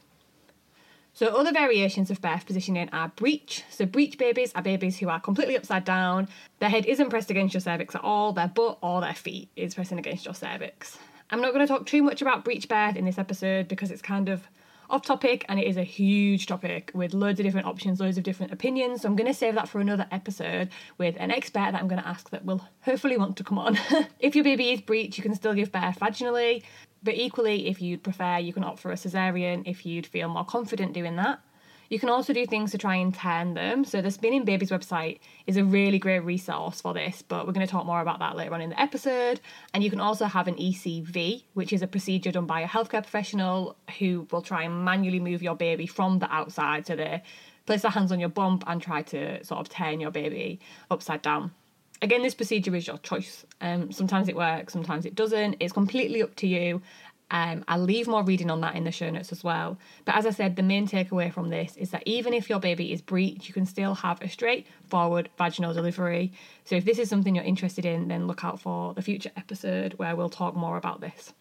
So, 1.14 1.26
other 1.34 1.52
variations 1.52 2.10
of 2.10 2.20
birth 2.20 2.46
positioning 2.46 2.90
are 2.90 3.08
breech. 3.08 3.64
So, 3.70 3.86
breech 3.86 4.19
babies 4.19 4.52
are 4.54 4.62
babies 4.62 4.98
who 4.98 5.08
are 5.08 5.19
completely 5.19 5.56
upside 5.56 5.84
down. 5.84 6.28
Their 6.60 6.69
head 6.69 6.86
isn't 6.86 7.10
pressed 7.10 7.31
against 7.31 7.54
your 7.54 7.60
cervix 7.60 7.94
at 7.94 8.04
all, 8.04 8.32
their 8.32 8.48
butt 8.48 8.78
or 8.82 9.00
their 9.00 9.14
feet 9.14 9.48
is 9.56 9.74
pressing 9.74 9.98
against 9.98 10.26
your 10.26 10.34
cervix. 10.34 10.96
I'm 11.31 11.40
not 11.40 11.52
going 11.52 11.66
to 11.66 11.72
talk 11.72 11.86
too 11.86 12.02
much 12.02 12.22
about 12.22 12.44
breech 12.44 12.69
birth 12.69 12.96
in 12.96 13.04
this 13.04 13.19
episode 13.19 13.69
because 13.69 13.90
it's 13.90 14.00
kind 14.00 14.28
of 14.28 14.46
off 14.90 15.02
topic 15.02 15.44
and 15.49 15.58
it 15.58 15.67
is 15.67 15.76
a 15.76 15.82
huge 15.82 16.46
topic 16.46 16.90
with 16.94 17.14
loads 17.14 17.40
of 17.40 17.44
different 17.44 17.67
options, 17.67 18.00
loads 18.00 18.17
of 18.17 18.25
different 18.25 18.52
opinions. 18.52 19.02
So 19.02 19.08
I'm 19.08 19.17
going 19.17 19.26
to 19.26 19.35
save 19.35 19.55
that 19.55 19.69
for 19.69 19.81
another 19.81 20.06
episode 20.11 20.70
with 20.96 21.17
an 21.19 21.31
expert 21.31 21.73
that 21.73 21.75
I'm 21.75 21.88
going 21.88 22.00
to 22.00 22.08
ask 22.08 22.31
that 22.31 22.44
will 22.44 22.67
hopefully 22.82 23.17
want 23.17 23.37
to 23.37 23.44
come 23.44 23.58
on. 23.58 23.79
if 24.19 24.35
your 24.35 24.44
baby 24.44 24.70
is 24.70 24.81
breech, 24.81 25.17
you 25.17 25.23
can 25.23 25.35
still 25.35 25.55
give 25.55 25.73
birth 25.73 25.99
vaginally, 26.00 26.62
but 27.02 27.14
equally, 27.14 27.69
if 27.69 27.81
you'd 27.81 28.02
prefer, 28.02 28.38
you 28.38 28.52
can 28.52 28.64
opt 28.64 28.81
for 28.81 28.90
a 28.90 28.94
cesarean 28.94 29.62
if 29.67 29.87
you'd 29.87 30.06
feel 30.06 30.29
more 30.29 30.44
confident 30.44 30.93
doing 30.93 31.17
that. 31.17 31.41
You 31.88 31.99
can 31.99 32.11
also 32.11 32.32
do 32.32 32.44
things 32.44 32.70
to 32.73 32.79
try 32.79 32.96
and 32.96 33.14
turn 33.14 33.55
them. 33.55 33.85
So 33.85 34.02
the 34.02 34.11
Spinning 34.11 34.44
Babies 34.44 34.70
website 34.70 35.20
is 35.46 35.56
a 35.56 35.64
really 35.64 35.99
great 35.99 36.20
resource 36.20 36.81
for 36.81 36.93
this, 36.93 37.23
but 37.23 37.46
we're 37.46 37.55
going 37.55 37.67
to 37.67 37.70
talk 37.70 37.87
more 37.87 38.00
about 38.00 38.19
that 38.19 38.37
later 38.37 38.52
on 38.52 38.61
in 38.61 38.70
the 38.70 38.81
episode. 38.81 39.40
And 39.73 39.82
you 39.82 39.88
can 39.88 40.00
also 40.00 40.26
have 40.26 40.49
an 40.49 40.56
ECV, 40.56 41.44
which 41.55 41.73
is 41.73 41.81
a 41.81 41.87
procedure 41.87 42.31
done 42.31 42.46
by 42.46 42.61
a 42.61 42.69
healthcare 42.69 43.02
professional 43.02 43.76
who 43.99 44.26
will 44.31 44.43
try 44.43 44.64
and 44.64 44.85
manually 44.85 45.20
move 45.20 45.43
your 45.43 45.56
baby 45.56 45.87
from 45.87 46.19
the 46.19 46.31
outside. 46.32 46.87
So 46.87 46.94
they 46.94 47.23
place 47.64 47.82
their 47.82 47.91
hands 47.91 48.12
on 48.12 48.20
your 48.20 48.29
bump 48.29 48.64
and 48.67 48.82
try 48.82 49.02
to 49.02 49.43
sort 49.44 49.61
of 49.61 49.69
turn 49.69 50.00
your 50.00 50.11
baby 50.11 50.61
upside 50.91 51.23
down. 51.23 51.52
Again, 52.00 52.23
this 52.23 52.34
procedure 52.34 52.75
is 52.76 52.87
your 52.87 52.99
choice. 52.99 53.44
Um, 53.61 53.91
sometimes 53.91 54.29
it 54.29 54.37
works, 54.37 54.73
sometimes 54.73 55.05
it 55.05 55.14
doesn't. 55.14 55.56
It's 55.58 55.73
completely 55.73 56.23
up 56.23 56.37
to 56.37 56.46
you. 56.46 56.81
Um, 57.30 57.64
I'll 57.69 57.78
leave 57.78 58.08
more 58.08 58.22
reading 58.22 58.50
on 58.50 58.62
that 58.62 58.75
in 58.75 58.84
the 58.84 58.90
show 58.90 59.10
notes 59.10 59.32
as 59.32 59.44
well. 59.44 59.78
But 60.04 60.16
as 60.16 60.26
I 60.26 60.30
said, 60.30 60.56
the 60.56 60.62
main 60.62 60.88
takeaway 60.88 61.32
from 61.32 61.50
this 61.50 61.76
is 61.76 61.90
that 61.90 62.02
even 62.06 62.32
if 62.32 62.48
your 62.48 62.58
baby 62.58 62.92
is 62.92 63.02
breech, 63.02 63.48
you 63.48 63.54
can 63.54 63.66
still 63.66 63.94
have 63.94 64.22
a 64.22 64.28
straightforward 64.28 65.28
vaginal 65.36 65.75
delivery. 65.75 66.32
So 66.64 66.76
if 66.76 66.84
this 66.84 66.98
is 66.98 67.10
something 67.10 67.34
you're 67.34 67.44
interested 67.44 67.84
in, 67.84 68.08
then 68.08 68.26
look 68.26 68.44
out 68.44 68.60
for 68.60 68.94
the 68.94 69.03
future 69.03 69.31
episode 69.36 69.94
where 69.94 70.17
we'll 70.17 70.31
talk 70.31 70.56
more 70.56 70.79
about 70.79 71.00
this. 71.00 71.34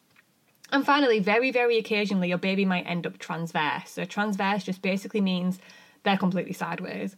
And 0.72 0.86
finally, 0.86 1.20
very, 1.20 1.52
very 1.52 1.78
occasionally, 1.78 2.28
your 2.28 2.38
baby 2.38 2.66
might 2.66 2.86
end 2.86 3.08
up 3.08 3.18
transverse. 3.18 3.90
So 3.90 4.04
transverse 4.04 4.66
just 4.66 4.82
basically 4.82 5.22
means 5.22 5.60
they're 6.04 6.18
completely 6.18 6.54
sideways. 6.54 7.16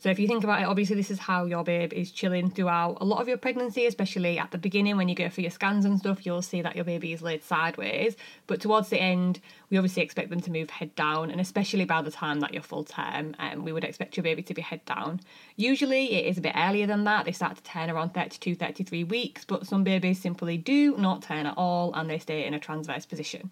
So 0.00 0.08
if 0.08 0.18
you 0.18 0.26
think 0.26 0.44
about 0.44 0.62
it, 0.62 0.64
obviously 0.64 0.96
this 0.96 1.10
is 1.10 1.18
how 1.18 1.44
your 1.44 1.62
babe 1.62 1.92
is 1.92 2.10
chilling 2.10 2.50
throughout 2.50 2.96
a 3.02 3.04
lot 3.04 3.20
of 3.20 3.28
your 3.28 3.36
pregnancy, 3.36 3.84
especially 3.84 4.38
at 4.38 4.50
the 4.50 4.56
beginning 4.56 4.96
when 4.96 5.10
you 5.10 5.14
go 5.14 5.28
for 5.28 5.42
your 5.42 5.50
scans 5.50 5.84
and 5.84 5.98
stuff, 5.98 6.24
you'll 6.24 6.40
see 6.40 6.62
that 6.62 6.74
your 6.74 6.86
baby 6.86 7.12
is 7.12 7.20
laid 7.20 7.44
sideways. 7.44 8.16
But 8.46 8.62
towards 8.62 8.88
the 8.88 8.98
end, 8.98 9.40
we 9.68 9.76
obviously 9.76 10.02
expect 10.02 10.30
them 10.30 10.40
to 10.40 10.50
move 10.50 10.70
head 10.70 10.94
down, 10.94 11.30
and 11.30 11.38
especially 11.38 11.84
by 11.84 12.00
the 12.00 12.10
time 12.10 12.40
that 12.40 12.54
you're 12.54 12.62
full 12.62 12.84
term, 12.84 13.36
um, 13.38 13.62
we 13.62 13.72
would 13.72 13.84
expect 13.84 14.16
your 14.16 14.24
baby 14.24 14.42
to 14.42 14.54
be 14.54 14.62
head 14.62 14.82
down. 14.86 15.20
Usually 15.56 16.14
it 16.14 16.24
is 16.24 16.38
a 16.38 16.40
bit 16.40 16.54
earlier 16.56 16.86
than 16.86 17.04
that. 17.04 17.26
They 17.26 17.32
start 17.32 17.58
to 17.58 17.62
turn 17.62 17.90
around 17.90 18.14
32, 18.14 18.54
33 18.54 19.04
weeks, 19.04 19.44
but 19.44 19.66
some 19.66 19.84
babies 19.84 20.18
simply 20.18 20.56
do 20.56 20.96
not 20.96 21.20
turn 21.20 21.44
at 21.44 21.58
all 21.58 21.92
and 21.92 22.08
they 22.08 22.18
stay 22.18 22.46
in 22.46 22.54
a 22.54 22.58
transverse 22.58 23.04
position. 23.04 23.50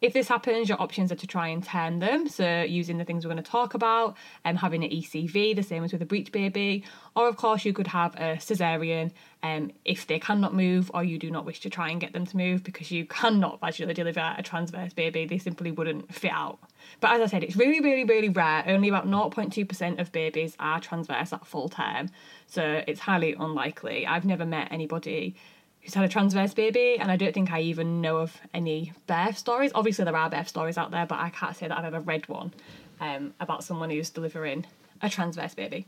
If 0.00 0.14
this 0.14 0.28
happens, 0.28 0.70
your 0.70 0.80
options 0.80 1.12
are 1.12 1.16
to 1.16 1.26
try 1.26 1.48
and 1.48 1.62
turn 1.62 1.98
them, 1.98 2.26
so 2.26 2.62
using 2.62 2.96
the 2.96 3.04
things 3.04 3.24
we're 3.24 3.32
going 3.32 3.44
to 3.44 3.50
talk 3.50 3.74
about, 3.74 4.16
and 4.46 4.56
um, 4.56 4.60
having 4.60 4.82
an 4.82 4.88
ECV, 4.88 5.54
the 5.54 5.62
same 5.62 5.84
as 5.84 5.92
with 5.92 6.00
a 6.00 6.06
breech 6.06 6.32
baby, 6.32 6.84
or 7.14 7.28
of 7.28 7.36
course 7.36 7.66
you 7.66 7.74
could 7.74 7.88
have 7.88 8.14
a 8.14 8.36
cesarean 8.36 9.10
um, 9.42 9.70
if 9.84 10.06
they 10.06 10.18
cannot 10.18 10.54
move 10.54 10.90
or 10.94 11.04
you 11.04 11.18
do 11.18 11.30
not 11.30 11.44
wish 11.44 11.60
to 11.60 11.70
try 11.70 11.90
and 11.90 12.00
get 12.00 12.14
them 12.14 12.24
to 12.26 12.36
move 12.36 12.62
because 12.62 12.90
you 12.90 13.04
cannot 13.20 13.60
vaginally 13.60 13.94
deliver 13.94 14.34
a 14.38 14.42
transverse 14.42 14.94
baby, 14.94 15.26
they 15.26 15.38
simply 15.38 15.70
wouldn't 15.70 16.14
fit 16.14 16.32
out. 16.32 16.58
But 17.00 17.12
as 17.12 17.20
I 17.20 17.26
said, 17.26 17.44
it's 17.44 17.56
really, 17.56 17.80
really, 17.80 18.04
really 18.04 18.30
rare. 18.30 18.64
Only 18.66 18.88
about 18.88 19.06
0.2% 19.06 20.00
of 20.00 20.12
babies 20.12 20.56
are 20.58 20.80
transverse 20.80 21.32
at 21.34 21.46
full 21.46 21.68
term, 21.68 22.08
so 22.46 22.82
it's 22.86 23.00
highly 23.00 23.34
unlikely. 23.34 24.06
I've 24.06 24.24
never 24.24 24.46
met 24.46 24.68
anybody 24.70 25.36
who's 25.80 25.94
had 25.94 26.04
a 26.04 26.08
transverse 26.08 26.54
baby, 26.54 26.96
and 26.98 27.10
I 27.10 27.16
don't 27.16 27.32
think 27.32 27.50
I 27.50 27.60
even 27.62 28.00
know 28.00 28.18
of 28.18 28.36
any 28.52 28.92
birth 29.06 29.38
stories. 29.38 29.72
Obviously, 29.74 30.04
there 30.04 30.16
are 30.16 30.30
birth 30.30 30.48
stories 30.48 30.78
out 30.78 30.90
there, 30.90 31.06
but 31.06 31.18
I 31.18 31.30
can't 31.30 31.56
say 31.56 31.68
that 31.68 31.78
I've 31.78 31.84
ever 31.84 32.00
read 32.00 32.28
one 32.28 32.52
um, 33.00 33.34
about 33.40 33.64
someone 33.64 33.90
who's 33.90 34.10
delivering 34.10 34.66
a 35.02 35.08
transverse 35.08 35.54
baby. 35.54 35.86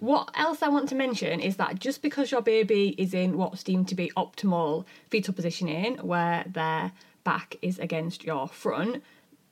What 0.00 0.30
else 0.34 0.62
I 0.62 0.68
want 0.68 0.88
to 0.90 0.94
mention 0.94 1.40
is 1.40 1.56
that 1.56 1.78
just 1.78 2.02
because 2.02 2.30
your 2.30 2.42
baby 2.42 2.94
is 2.98 3.14
in 3.14 3.38
what's 3.38 3.62
deemed 3.62 3.88
to 3.88 3.94
be 3.94 4.10
optimal 4.16 4.84
fetal 5.08 5.32
positioning, 5.32 5.96
where 5.98 6.44
their 6.46 6.92
back 7.22 7.56
is 7.62 7.78
against 7.78 8.24
your 8.24 8.48
front, 8.48 9.02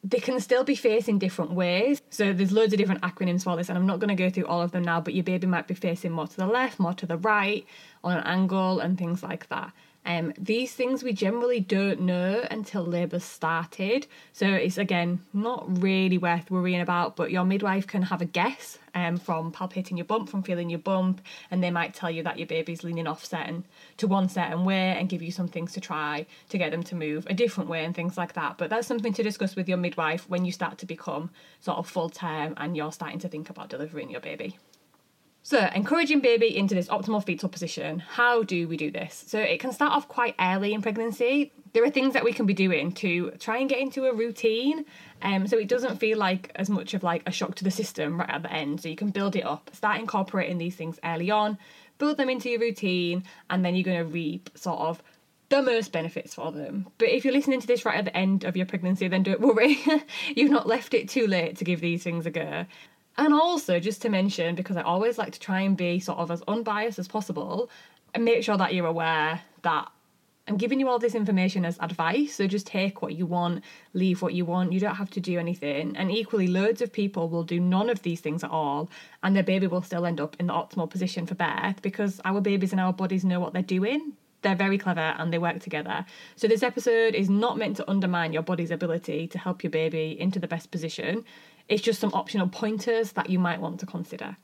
they 0.04 0.18
can 0.18 0.40
still 0.40 0.64
be 0.64 0.74
facing 0.74 1.18
different 1.18 1.52
ways. 1.52 2.02
So 2.10 2.32
there's 2.32 2.52
loads 2.52 2.72
of 2.72 2.78
different 2.78 3.02
acronyms 3.02 3.44
for 3.44 3.56
this, 3.56 3.68
and 3.68 3.78
I'm 3.78 3.86
not 3.86 4.00
going 4.00 4.08
to 4.08 4.14
go 4.14 4.30
through 4.30 4.46
all 4.46 4.60
of 4.60 4.72
them 4.72 4.82
now, 4.82 5.00
but 5.00 5.14
your 5.14 5.22
baby 5.22 5.46
might 5.46 5.68
be 5.68 5.74
facing 5.74 6.10
more 6.10 6.26
to 6.26 6.36
the 6.36 6.46
left, 6.46 6.80
more 6.80 6.94
to 6.94 7.06
the 7.06 7.16
right, 7.18 7.64
on 8.02 8.16
an 8.16 8.24
angle, 8.24 8.80
and 8.80 8.98
things 8.98 9.22
like 9.22 9.48
that. 9.48 9.72
Um, 10.04 10.34
these 10.36 10.74
things 10.74 11.04
we 11.04 11.12
generally 11.12 11.60
don't 11.60 12.00
know 12.00 12.44
until 12.50 12.82
labour 12.84 13.20
started, 13.20 14.08
so 14.32 14.46
it's 14.46 14.78
again 14.78 15.24
not 15.32 15.80
really 15.80 16.18
worth 16.18 16.50
worrying 16.50 16.80
about. 16.80 17.14
But 17.14 17.30
your 17.30 17.44
midwife 17.44 17.86
can 17.86 18.02
have 18.02 18.20
a 18.20 18.24
guess 18.24 18.78
um, 18.94 19.16
from 19.16 19.52
palpating 19.52 19.96
your 19.96 20.04
bump, 20.04 20.28
from 20.28 20.42
feeling 20.42 20.70
your 20.70 20.80
bump, 20.80 21.20
and 21.50 21.62
they 21.62 21.70
might 21.70 21.94
tell 21.94 22.10
you 22.10 22.22
that 22.24 22.38
your 22.38 22.48
baby's 22.48 22.82
leaning 22.82 23.06
off 23.06 23.24
certain 23.24 23.64
to 23.98 24.08
one 24.08 24.28
certain 24.28 24.64
way 24.64 24.96
and 24.98 25.08
give 25.08 25.22
you 25.22 25.30
some 25.30 25.48
things 25.48 25.72
to 25.72 25.80
try 25.80 26.26
to 26.48 26.58
get 26.58 26.72
them 26.72 26.82
to 26.82 26.96
move 26.96 27.26
a 27.30 27.34
different 27.34 27.70
way 27.70 27.84
and 27.84 27.94
things 27.94 28.18
like 28.18 28.32
that. 28.32 28.58
But 28.58 28.70
that's 28.70 28.88
something 28.88 29.12
to 29.14 29.22
discuss 29.22 29.54
with 29.54 29.68
your 29.68 29.78
midwife 29.78 30.28
when 30.28 30.44
you 30.44 30.50
start 30.50 30.78
to 30.78 30.86
become 30.86 31.30
sort 31.60 31.78
of 31.78 31.88
full 31.88 32.08
term 32.08 32.54
and 32.56 32.76
you're 32.76 32.92
starting 32.92 33.20
to 33.20 33.28
think 33.28 33.50
about 33.50 33.68
delivering 33.68 34.10
your 34.10 34.20
baby. 34.20 34.58
So, 35.44 35.68
encouraging 35.74 36.20
baby 36.20 36.56
into 36.56 36.74
this 36.74 36.86
optimal 36.86 37.24
fetal 37.24 37.48
position, 37.48 37.98
how 37.98 38.44
do 38.44 38.68
we 38.68 38.76
do 38.76 38.92
this? 38.92 39.24
So, 39.26 39.40
it 39.40 39.58
can 39.58 39.72
start 39.72 39.92
off 39.92 40.06
quite 40.06 40.36
early 40.40 40.72
in 40.72 40.82
pregnancy. 40.82 41.52
There 41.72 41.82
are 41.84 41.90
things 41.90 42.14
that 42.14 42.22
we 42.22 42.32
can 42.32 42.46
be 42.46 42.54
doing 42.54 42.92
to 42.92 43.32
try 43.32 43.58
and 43.58 43.68
get 43.68 43.80
into 43.80 44.04
a 44.04 44.14
routine 44.14 44.84
um, 45.22 45.46
so 45.46 45.56
it 45.56 45.68
doesn't 45.68 45.96
feel 45.96 46.18
like 46.18 46.52
as 46.56 46.68
much 46.68 46.94
of 46.94 47.02
like 47.02 47.22
a 47.26 47.32
shock 47.32 47.54
to 47.56 47.64
the 47.64 47.70
system 47.70 48.20
right 48.20 48.30
at 48.30 48.42
the 48.42 48.52
end. 48.52 48.80
So 48.80 48.88
you 48.88 48.96
can 48.96 49.10
build 49.10 49.34
it 49.34 49.44
up, 49.44 49.70
start 49.72 49.98
incorporating 49.98 50.58
these 50.58 50.76
things 50.76 50.98
early 51.04 51.30
on, 51.30 51.58
build 51.98 52.18
them 52.18 52.28
into 52.28 52.50
your 52.50 52.60
routine, 52.60 53.24
and 53.48 53.64
then 53.64 53.74
you're 53.74 53.84
going 53.84 53.98
to 53.98 54.12
reap 54.12 54.50
sort 54.54 54.80
of 54.80 55.02
the 55.48 55.62
most 55.62 55.92
benefits 55.92 56.34
for 56.34 56.50
them. 56.50 56.86
But 56.98 57.08
if 57.08 57.24
you're 57.24 57.34
listening 57.34 57.60
to 57.60 57.66
this 57.66 57.84
right 57.84 57.98
at 57.98 58.06
the 58.06 58.16
end 58.16 58.44
of 58.44 58.56
your 58.56 58.66
pregnancy, 58.66 59.06
then 59.08 59.22
don't 59.22 59.40
worry, 59.40 59.78
you've 60.34 60.50
not 60.50 60.66
left 60.66 60.94
it 60.94 61.08
too 61.08 61.26
late 61.26 61.58
to 61.58 61.64
give 61.64 61.80
these 61.80 62.02
things 62.02 62.26
a 62.26 62.30
go. 62.30 62.64
And 63.18 63.34
also, 63.34 63.78
just 63.78 64.02
to 64.02 64.08
mention, 64.08 64.54
because 64.54 64.76
I 64.76 64.82
always 64.82 65.18
like 65.18 65.32
to 65.32 65.40
try 65.40 65.60
and 65.60 65.76
be 65.76 66.00
sort 66.00 66.18
of 66.18 66.30
as 66.30 66.42
unbiased 66.48 66.98
as 66.98 67.08
possible, 67.08 67.70
and 68.14 68.24
make 68.24 68.42
sure 68.42 68.56
that 68.56 68.74
you're 68.74 68.86
aware 68.86 69.40
that 69.62 69.88
I'm 70.48 70.56
giving 70.56 70.80
you 70.80 70.88
all 70.88 70.98
this 70.98 71.14
information 71.14 71.64
as 71.64 71.78
advice. 71.78 72.34
So 72.34 72.46
just 72.46 72.66
take 72.66 73.00
what 73.00 73.14
you 73.14 73.26
want, 73.26 73.62
leave 73.94 74.22
what 74.22 74.34
you 74.34 74.44
want. 74.44 74.72
You 74.72 74.80
don't 74.80 74.96
have 74.96 75.10
to 75.10 75.20
do 75.20 75.38
anything. 75.38 75.96
And 75.96 76.10
equally, 76.10 76.48
loads 76.48 76.82
of 76.82 76.92
people 76.92 77.28
will 77.28 77.44
do 77.44 77.60
none 77.60 77.88
of 77.88 78.02
these 78.02 78.20
things 78.20 78.42
at 78.42 78.50
all, 78.50 78.90
and 79.22 79.36
their 79.36 79.44
baby 79.44 79.66
will 79.66 79.82
still 79.82 80.04
end 80.04 80.20
up 80.20 80.36
in 80.40 80.48
the 80.48 80.52
optimal 80.52 80.90
position 80.90 81.26
for 81.26 81.34
birth 81.34 81.80
because 81.80 82.20
our 82.24 82.40
babies 82.40 82.72
and 82.72 82.80
our 82.80 82.92
bodies 82.92 83.24
know 83.24 83.40
what 83.40 83.52
they're 83.52 83.62
doing 83.62 84.14
they're 84.42 84.56
very 84.56 84.76
clever 84.76 85.14
and 85.18 85.32
they 85.32 85.38
work 85.38 85.60
together. 85.60 86.04
So, 86.36 86.46
this 86.48 86.62
episode 86.62 87.14
is 87.14 87.30
not 87.30 87.56
meant 87.56 87.76
to 87.78 87.88
undermine 87.88 88.32
your 88.32 88.42
body's 88.42 88.70
ability 88.70 89.28
to 89.28 89.38
help 89.38 89.62
your 89.62 89.70
baby 89.70 90.16
into 90.20 90.38
the 90.38 90.48
best 90.48 90.70
position. 90.70 91.24
It's 91.68 91.82
just 91.82 92.00
some 92.00 92.12
optional 92.14 92.48
pointers 92.48 93.12
that 93.12 93.30
you 93.30 93.38
might 93.38 93.60
want 93.60 93.80
to 93.80 93.86
consider. 93.86 94.36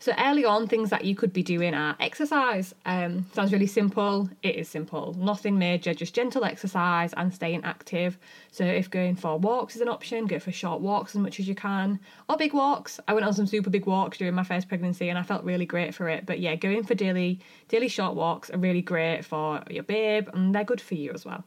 So 0.00 0.12
early 0.16 0.44
on, 0.44 0.68
things 0.68 0.90
that 0.90 1.04
you 1.04 1.16
could 1.16 1.32
be 1.32 1.42
doing 1.42 1.74
are 1.74 1.96
exercise. 1.98 2.72
Um, 2.86 3.26
sounds 3.32 3.52
really 3.52 3.66
simple. 3.66 4.30
It 4.44 4.54
is 4.54 4.68
simple. 4.68 5.16
Nothing 5.18 5.58
major, 5.58 5.92
just 5.92 6.14
gentle 6.14 6.44
exercise 6.44 7.12
and 7.16 7.34
staying 7.34 7.64
active. 7.64 8.16
So 8.52 8.62
if 8.62 8.88
going 8.88 9.16
for 9.16 9.38
walks 9.38 9.74
is 9.74 9.82
an 9.82 9.88
option, 9.88 10.26
go 10.26 10.38
for 10.38 10.52
short 10.52 10.80
walks 10.80 11.16
as 11.16 11.20
much 11.20 11.40
as 11.40 11.48
you 11.48 11.56
can, 11.56 11.98
or 12.28 12.36
big 12.36 12.52
walks. 12.52 13.00
I 13.08 13.14
went 13.14 13.26
on 13.26 13.34
some 13.34 13.48
super 13.48 13.70
big 13.70 13.86
walks 13.86 14.18
during 14.18 14.34
my 14.34 14.44
first 14.44 14.68
pregnancy 14.68 15.08
and 15.08 15.18
I 15.18 15.24
felt 15.24 15.42
really 15.42 15.66
great 15.66 15.92
for 15.96 16.08
it. 16.08 16.26
But 16.26 16.38
yeah, 16.38 16.54
going 16.54 16.84
for 16.84 16.94
daily 16.94 17.40
daily 17.66 17.88
short 17.88 18.14
walks 18.14 18.50
are 18.50 18.58
really 18.58 18.82
great 18.82 19.24
for 19.24 19.64
your 19.68 19.82
babe 19.82 20.28
and 20.32 20.54
they're 20.54 20.62
good 20.62 20.80
for 20.80 20.94
you 20.94 21.10
as 21.12 21.24
well. 21.24 21.42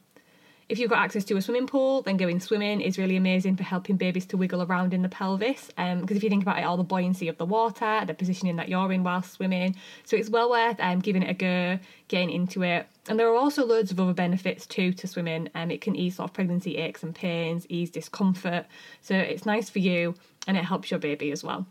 If 0.71 0.79
you've 0.79 0.89
got 0.89 0.99
access 0.99 1.25
to 1.25 1.35
a 1.35 1.41
swimming 1.41 1.67
pool, 1.67 2.01
then 2.01 2.15
going 2.15 2.39
swimming 2.39 2.79
is 2.79 2.97
really 2.97 3.17
amazing 3.17 3.57
for 3.57 3.63
helping 3.63 3.97
babies 3.97 4.25
to 4.27 4.37
wiggle 4.37 4.63
around 4.63 4.93
in 4.93 5.01
the 5.01 5.09
pelvis. 5.09 5.67
Because 5.67 5.99
um, 5.99 6.05
if 6.09 6.23
you 6.23 6.29
think 6.29 6.43
about 6.43 6.59
it, 6.59 6.63
all 6.63 6.77
the 6.77 6.83
buoyancy 6.83 7.27
of 7.27 7.37
the 7.37 7.45
water, 7.45 8.05
the 8.07 8.13
positioning 8.13 8.55
that 8.55 8.69
you're 8.69 8.89
in 8.93 9.03
while 9.03 9.21
swimming. 9.21 9.75
So 10.05 10.15
it's 10.15 10.29
well 10.29 10.49
worth 10.49 10.79
um, 10.79 10.99
giving 10.99 11.23
it 11.23 11.29
a 11.29 11.33
go, 11.33 11.77
getting 12.07 12.29
into 12.29 12.63
it. 12.63 12.87
And 13.09 13.19
there 13.19 13.27
are 13.27 13.35
also 13.35 13.65
loads 13.65 13.91
of 13.91 13.99
other 13.99 14.13
benefits 14.13 14.65
too 14.65 14.93
to 14.93 15.07
swimming. 15.07 15.49
Um, 15.55 15.71
it 15.71 15.81
can 15.81 15.93
ease 15.93 16.15
sort 16.15 16.29
of 16.29 16.33
pregnancy 16.33 16.77
aches 16.77 17.03
and 17.03 17.13
pains, 17.13 17.65
ease 17.67 17.89
discomfort. 17.89 18.65
So 19.01 19.13
it's 19.13 19.45
nice 19.45 19.69
for 19.69 19.79
you 19.79 20.15
and 20.47 20.55
it 20.55 20.63
helps 20.63 20.89
your 20.89 21.01
baby 21.01 21.33
as 21.33 21.43
well. 21.43 21.65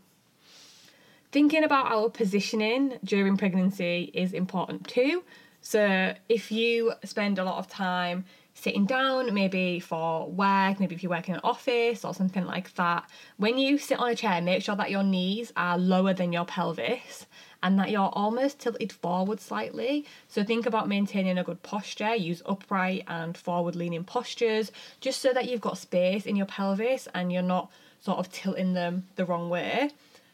Thinking 1.31 1.63
about 1.63 1.87
our 1.87 2.07
positioning 2.11 2.99
during 3.03 3.35
pregnancy 3.35 4.11
is 4.13 4.31
important 4.31 4.87
too. 4.87 5.23
So 5.61 6.13
if 6.27 6.51
you 6.51 6.93
spend 7.03 7.39
a 7.39 7.43
lot 7.43 7.57
of 7.57 7.67
time 7.67 8.25
sitting 8.61 8.85
down, 8.85 9.33
maybe 9.33 9.79
for 9.79 10.29
work, 10.29 10.79
maybe 10.79 10.93
if 10.93 11.01
you 11.01 11.09
work 11.09 11.27
in 11.27 11.33
an 11.33 11.41
office 11.43 12.05
or 12.05 12.13
something 12.13 12.45
like 12.45 12.71
that, 12.75 13.09
when 13.37 13.57
you 13.57 13.79
sit 13.79 13.97
on 13.97 14.11
a 14.11 14.15
chair, 14.15 14.39
make 14.39 14.61
sure 14.61 14.75
that 14.75 14.91
your 14.91 15.01
knees 15.01 15.51
are 15.57 15.79
lower 15.79 16.13
than 16.13 16.31
your 16.31 16.45
pelvis 16.45 17.25
and 17.63 17.79
that 17.79 17.89
you're 17.89 18.11
almost 18.13 18.59
tilted 18.59 18.91
forward 18.91 19.39
slightly. 19.39 20.05
So 20.27 20.43
think 20.43 20.67
about 20.67 20.87
maintaining 20.87 21.39
a 21.39 21.43
good 21.43 21.63
posture, 21.63 22.13
use 22.13 22.43
upright 22.45 23.03
and 23.07 23.35
forward 23.35 23.75
leaning 23.75 24.03
postures 24.03 24.71
just 24.99 25.21
so 25.21 25.33
that 25.33 25.49
you've 25.49 25.61
got 25.61 25.79
space 25.79 26.27
in 26.27 26.35
your 26.35 26.45
pelvis 26.45 27.07
and 27.15 27.33
you're 27.33 27.41
not 27.41 27.71
sort 27.99 28.19
of 28.19 28.31
tilting 28.31 28.73
them 28.73 29.07
the 29.15 29.25
wrong 29.25 29.49
way. 29.49 29.89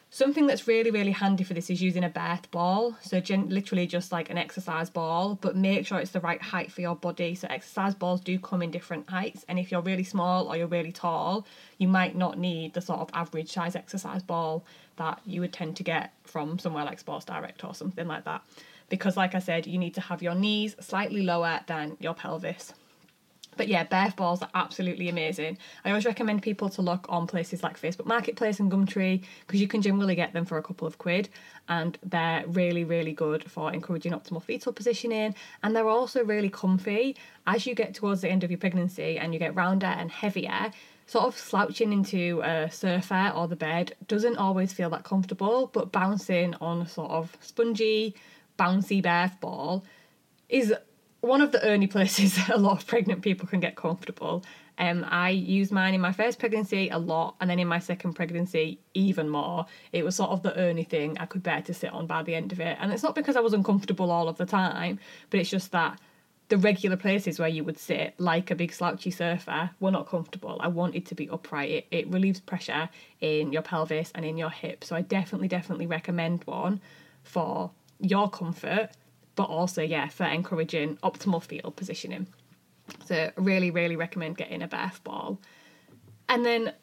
Something 0.09 0.47
that's 0.47 0.69
really, 0.69 0.89
really 0.89 1.11
handy 1.11 1.43
for 1.43 1.53
this 1.53 1.69
is 1.69 1.81
using 1.81 2.03
a 2.03 2.09
birth 2.09 2.49
ball. 2.49 2.95
So, 3.01 3.19
gen- 3.19 3.49
literally 3.49 3.85
just 3.85 4.11
like 4.11 4.29
an 4.29 4.37
exercise 4.37 4.89
ball, 4.89 5.37
but 5.41 5.57
make 5.57 5.85
sure 5.85 5.99
it's 5.99 6.11
the 6.11 6.21
right 6.21 6.41
height 6.41 6.71
for 6.71 6.79
your 6.79 6.95
body. 6.95 7.35
So, 7.35 7.45
exercise 7.49 7.93
balls 7.93 8.21
do 8.21 8.39
come 8.39 8.61
in 8.61 8.71
different 8.71 9.09
heights. 9.09 9.43
And 9.49 9.59
if 9.59 9.69
you're 9.69 9.81
really 9.81 10.05
small 10.05 10.47
or 10.47 10.55
you're 10.55 10.67
really 10.67 10.93
tall, 10.93 11.45
you 11.77 11.89
might 11.89 12.15
not 12.15 12.37
need 12.37 12.73
the 12.73 12.81
sort 12.81 13.01
of 13.01 13.09
average 13.13 13.51
size 13.51 13.75
exercise 13.75 14.23
ball 14.23 14.65
that 14.95 15.19
you 15.25 15.41
would 15.41 15.51
tend 15.51 15.75
to 15.75 15.83
get 15.83 16.13
from 16.23 16.57
somewhere 16.57 16.85
like 16.85 16.99
Sports 16.99 17.25
Direct 17.25 17.65
or 17.65 17.75
something 17.75 18.07
like 18.07 18.23
that. 18.23 18.43
Because, 18.87 19.17
like 19.17 19.35
I 19.35 19.39
said, 19.39 19.67
you 19.67 19.77
need 19.77 19.93
to 19.95 20.01
have 20.01 20.23
your 20.23 20.35
knees 20.35 20.77
slightly 20.79 21.21
lower 21.21 21.59
than 21.67 21.97
your 21.99 22.13
pelvis. 22.13 22.73
But 23.57 23.67
yeah, 23.67 23.83
birth 23.83 24.15
balls 24.15 24.41
are 24.41 24.49
absolutely 24.53 25.09
amazing. 25.09 25.57
I 25.83 25.89
always 25.89 26.05
recommend 26.05 26.41
people 26.43 26.69
to 26.69 26.81
look 26.81 27.05
on 27.09 27.27
places 27.27 27.63
like 27.63 27.79
Facebook 27.79 28.05
Marketplace 28.05 28.59
and 28.59 28.71
Gumtree 28.71 29.23
because 29.45 29.59
you 29.59 29.67
can 29.67 29.81
generally 29.81 30.15
get 30.15 30.33
them 30.33 30.45
for 30.45 30.57
a 30.57 30.63
couple 30.63 30.87
of 30.87 30.97
quid 30.97 31.29
and 31.67 31.97
they're 32.03 32.45
really, 32.47 32.83
really 32.83 33.13
good 33.13 33.49
for 33.49 33.73
encouraging 33.73 34.13
optimal 34.13 34.41
fetal 34.41 34.71
positioning 34.71 35.35
and 35.63 35.75
they're 35.75 35.89
also 35.89 36.23
really 36.23 36.49
comfy. 36.49 37.15
As 37.45 37.65
you 37.65 37.75
get 37.75 37.93
towards 37.93 38.21
the 38.21 38.29
end 38.29 38.43
of 38.43 38.51
your 38.51 38.59
pregnancy 38.59 39.17
and 39.17 39.33
you 39.33 39.39
get 39.39 39.55
rounder 39.55 39.87
and 39.87 40.11
heavier, 40.11 40.71
sort 41.07 41.25
of 41.25 41.37
slouching 41.37 41.93
into 41.93 42.41
a 42.43 42.69
sofa 42.69 43.31
or 43.35 43.47
the 43.47 43.55
bed 43.55 43.95
doesn't 44.07 44.37
always 44.37 44.73
feel 44.73 44.89
that 44.89 45.03
comfortable, 45.03 45.67
but 45.73 45.91
bouncing 45.91 46.53
on 46.61 46.81
a 46.81 46.87
sort 46.87 47.09
of 47.09 47.35
spongy, 47.39 48.13
bouncy 48.59 49.01
birth 49.01 49.39
ball 49.39 49.83
is 50.49 50.73
one 51.27 51.41
of 51.41 51.51
the 51.51 51.63
only 51.67 51.87
places 51.87 52.37
a 52.49 52.57
lot 52.57 52.81
of 52.81 52.87
pregnant 52.87 53.21
people 53.21 53.47
can 53.47 53.59
get 53.59 53.75
comfortable. 53.75 54.43
Um, 54.79 55.05
I 55.09 55.29
used 55.31 55.71
mine 55.71 55.95
in 55.95 56.01
my 56.01 56.11
first 56.11 56.37
pregnancy 56.37 56.89
a 56.89 56.99
lot, 56.99 57.35
and 57.41 57.49
then 57.49 57.59
in 57.59 57.67
my 57.67 57.79
second 57.79 58.13
pregnancy 58.13 58.79
even 58.93 59.29
more. 59.29 59.65
It 59.91 60.05
was 60.05 60.15
sort 60.15 60.29
of 60.31 60.43
the 60.43 60.57
only 60.59 60.83
thing 60.83 61.17
I 61.19 61.25
could 61.25 61.43
bear 61.43 61.61
to 61.63 61.73
sit 61.73 61.91
on 61.91 62.05
by 62.05 62.23
the 62.23 62.35
end 62.35 62.51
of 62.51 62.59
it, 62.59 62.77
and 62.79 62.91
it's 62.91 63.03
not 63.03 63.15
because 63.15 63.35
I 63.35 63.39
was 63.39 63.53
uncomfortable 63.53 64.11
all 64.11 64.27
of 64.27 64.37
the 64.37 64.45
time, 64.45 64.99
but 65.29 65.39
it's 65.39 65.49
just 65.49 65.71
that 65.71 65.99
the 66.49 66.57
regular 66.57 66.95
places 66.95 67.39
where 67.39 67.49
you 67.49 67.63
would 67.63 67.77
sit, 67.77 68.13
like 68.19 68.51
a 68.51 68.55
big 68.55 68.71
slouchy 68.71 69.11
sofa, 69.11 69.71
were 69.81 69.91
not 69.91 70.07
comfortable. 70.07 70.57
I 70.61 70.69
wanted 70.69 71.05
to 71.07 71.15
be 71.15 71.29
upright. 71.29 71.69
It, 71.69 71.87
it 71.91 72.07
relieves 72.07 72.39
pressure 72.39 72.87
in 73.19 73.51
your 73.51 73.63
pelvis 73.63 74.11
and 74.15 74.23
in 74.23 74.37
your 74.37 74.51
hips, 74.51 74.87
so 74.87 74.95
I 74.95 75.01
definitely, 75.01 75.47
definitely 75.47 75.87
recommend 75.87 76.43
one 76.45 76.79
for 77.23 77.71
your 77.99 78.29
comfort 78.29 78.91
but 79.37 79.49
also, 79.49 79.83
yeah, 79.83 80.09
for 80.09 80.25
encouraging 80.25 80.97
optimal 80.97 81.41
fetal 81.41 81.71
positioning. 81.71 82.27
So, 83.05 83.31
really, 83.37 83.69
really 83.71 83.95
recommend 83.95 84.35
getting 84.35 84.61
a 84.63 84.67
birth 84.67 85.01
ball. 85.03 85.39
And 86.27 86.43
then, 86.43 86.73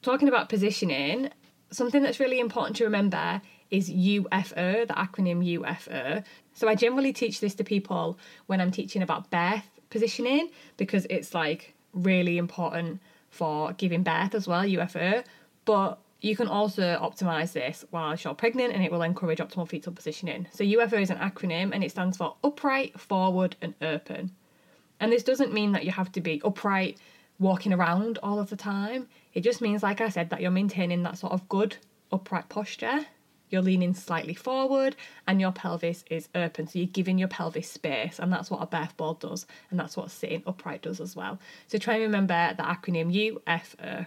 talking 0.00 0.28
about 0.28 0.48
positioning, 0.48 1.30
something 1.70 2.02
that's 2.02 2.20
really 2.20 2.38
important 2.38 2.76
to 2.76 2.84
remember 2.84 3.42
is 3.70 3.90
UFO, 3.90 4.86
the 4.86 4.94
acronym 4.94 5.58
UFO. 5.58 6.24
So, 6.54 6.68
I 6.68 6.76
generally 6.76 7.12
teach 7.12 7.40
this 7.40 7.56
to 7.56 7.64
people 7.64 8.16
when 8.46 8.60
I'm 8.60 8.70
teaching 8.70 9.02
about 9.02 9.30
birth 9.30 9.68
positioning 9.90 10.50
because 10.76 11.06
it's 11.10 11.34
like 11.34 11.74
really 11.92 12.38
important 12.38 13.00
for 13.30 13.72
giving 13.72 14.04
birth 14.04 14.36
as 14.36 14.46
well, 14.46 14.62
UFO. 14.62 15.24
But 15.64 15.98
you 16.24 16.34
can 16.34 16.48
also 16.48 16.98
optimize 17.02 17.52
this 17.52 17.84
while 17.90 18.16
you're 18.16 18.34
pregnant 18.34 18.72
and 18.72 18.82
it 18.82 18.90
will 18.90 19.02
encourage 19.02 19.40
optimal 19.40 19.68
fetal 19.68 19.92
positioning. 19.92 20.46
So, 20.52 20.64
UFO 20.64 21.00
is 21.00 21.10
an 21.10 21.18
acronym 21.18 21.72
and 21.74 21.84
it 21.84 21.90
stands 21.90 22.16
for 22.16 22.36
upright, 22.42 22.98
forward, 22.98 23.56
and 23.60 23.74
open. 23.82 24.32
And 25.00 25.12
this 25.12 25.22
doesn't 25.22 25.52
mean 25.52 25.72
that 25.72 25.84
you 25.84 25.90
have 25.90 26.10
to 26.12 26.22
be 26.22 26.40
upright, 26.42 26.98
walking 27.38 27.74
around 27.74 28.18
all 28.22 28.38
of 28.38 28.48
the 28.48 28.56
time. 28.56 29.08
It 29.34 29.42
just 29.42 29.60
means, 29.60 29.82
like 29.82 30.00
I 30.00 30.08
said, 30.08 30.30
that 30.30 30.40
you're 30.40 30.50
maintaining 30.50 31.02
that 31.02 31.18
sort 31.18 31.32
of 31.32 31.46
good 31.48 31.76
upright 32.10 32.48
posture. 32.48 33.04
you're 33.50 33.62
leaning 33.62 33.94
slightly 33.94 34.34
forward, 34.34 34.96
and 35.28 35.40
your 35.40 35.52
pelvis 35.52 36.04
is 36.10 36.28
open. 36.34 36.66
So 36.66 36.78
you're 36.78 36.88
giving 36.88 37.18
your 37.18 37.28
pelvis 37.28 37.70
space, 37.70 38.18
and 38.18 38.32
that's 38.32 38.50
what 38.50 38.62
a 38.62 38.66
birth 38.66 38.96
ball 38.96 39.14
does, 39.14 39.46
and 39.70 39.78
that's 39.78 39.96
what 39.96 40.10
sitting 40.10 40.42
upright 40.46 40.82
does 40.82 41.00
as 41.00 41.14
well. 41.14 41.38
So 41.68 41.78
try 41.78 41.94
and 41.94 42.02
remember 42.02 42.54
the 42.56 42.62
acronym 42.62 43.12
UFO. 43.44 44.06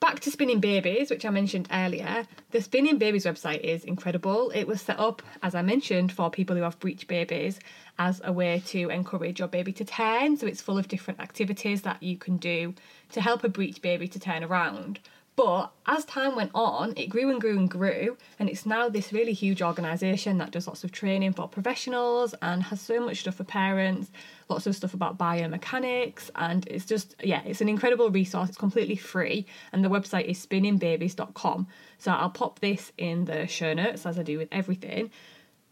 Back 0.00 0.20
to 0.20 0.30
Spinning 0.30 0.60
Babies, 0.60 1.10
which 1.10 1.24
I 1.24 1.30
mentioned 1.30 1.68
earlier. 1.72 2.24
The 2.52 2.62
Spinning 2.62 2.98
Babies 2.98 3.24
website 3.24 3.60
is 3.60 3.82
incredible. 3.82 4.50
It 4.54 4.68
was 4.68 4.80
set 4.80 4.98
up, 4.98 5.22
as 5.42 5.56
I 5.56 5.62
mentioned, 5.62 6.12
for 6.12 6.30
people 6.30 6.54
who 6.54 6.62
have 6.62 6.78
breech 6.78 7.08
babies 7.08 7.58
as 7.98 8.20
a 8.22 8.32
way 8.32 8.62
to 8.66 8.90
encourage 8.90 9.40
your 9.40 9.48
baby 9.48 9.72
to 9.72 9.84
turn. 9.84 10.36
So 10.36 10.46
it's 10.46 10.62
full 10.62 10.78
of 10.78 10.86
different 10.86 11.18
activities 11.18 11.82
that 11.82 12.00
you 12.00 12.16
can 12.16 12.36
do 12.36 12.74
to 13.10 13.20
help 13.20 13.42
a 13.42 13.48
breech 13.48 13.82
baby 13.82 14.06
to 14.06 14.20
turn 14.20 14.44
around. 14.44 15.00
But 15.38 15.70
as 15.86 16.04
time 16.04 16.34
went 16.34 16.50
on, 16.52 16.94
it 16.96 17.06
grew 17.06 17.30
and 17.30 17.40
grew 17.40 17.56
and 17.56 17.70
grew, 17.70 18.16
and 18.40 18.48
it's 18.48 18.66
now 18.66 18.88
this 18.88 19.12
really 19.12 19.32
huge 19.32 19.62
organisation 19.62 20.38
that 20.38 20.50
does 20.50 20.66
lots 20.66 20.82
of 20.82 20.90
training 20.90 21.34
for 21.34 21.46
professionals 21.46 22.34
and 22.42 22.60
has 22.64 22.80
so 22.80 22.98
much 22.98 23.20
stuff 23.20 23.36
for 23.36 23.44
parents, 23.44 24.10
lots 24.48 24.66
of 24.66 24.74
stuff 24.74 24.94
about 24.94 25.16
biomechanics, 25.16 26.30
and 26.34 26.66
it's 26.66 26.84
just, 26.84 27.14
yeah, 27.22 27.42
it's 27.46 27.60
an 27.60 27.68
incredible 27.68 28.10
resource. 28.10 28.48
It's 28.48 28.58
completely 28.58 28.96
free, 28.96 29.46
and 29.72 29.84
the 29.84 29.88
website 29.88 30.24
is 30.24 30.44
spinningbabies.com. 30.44 31.68
So 31.98 32.10
I'll 32.10 32.30
pop 32.30 32.58
this 32.58 32.90
in 32.98 33.26
the 33.26 33.46
show 33.46 33.74
notes 33.74 34.06
as 34.06 34.18
I 34.18 34.24
do 34.24 34.38
with 34.38 34.48
everything. 34.50 35.12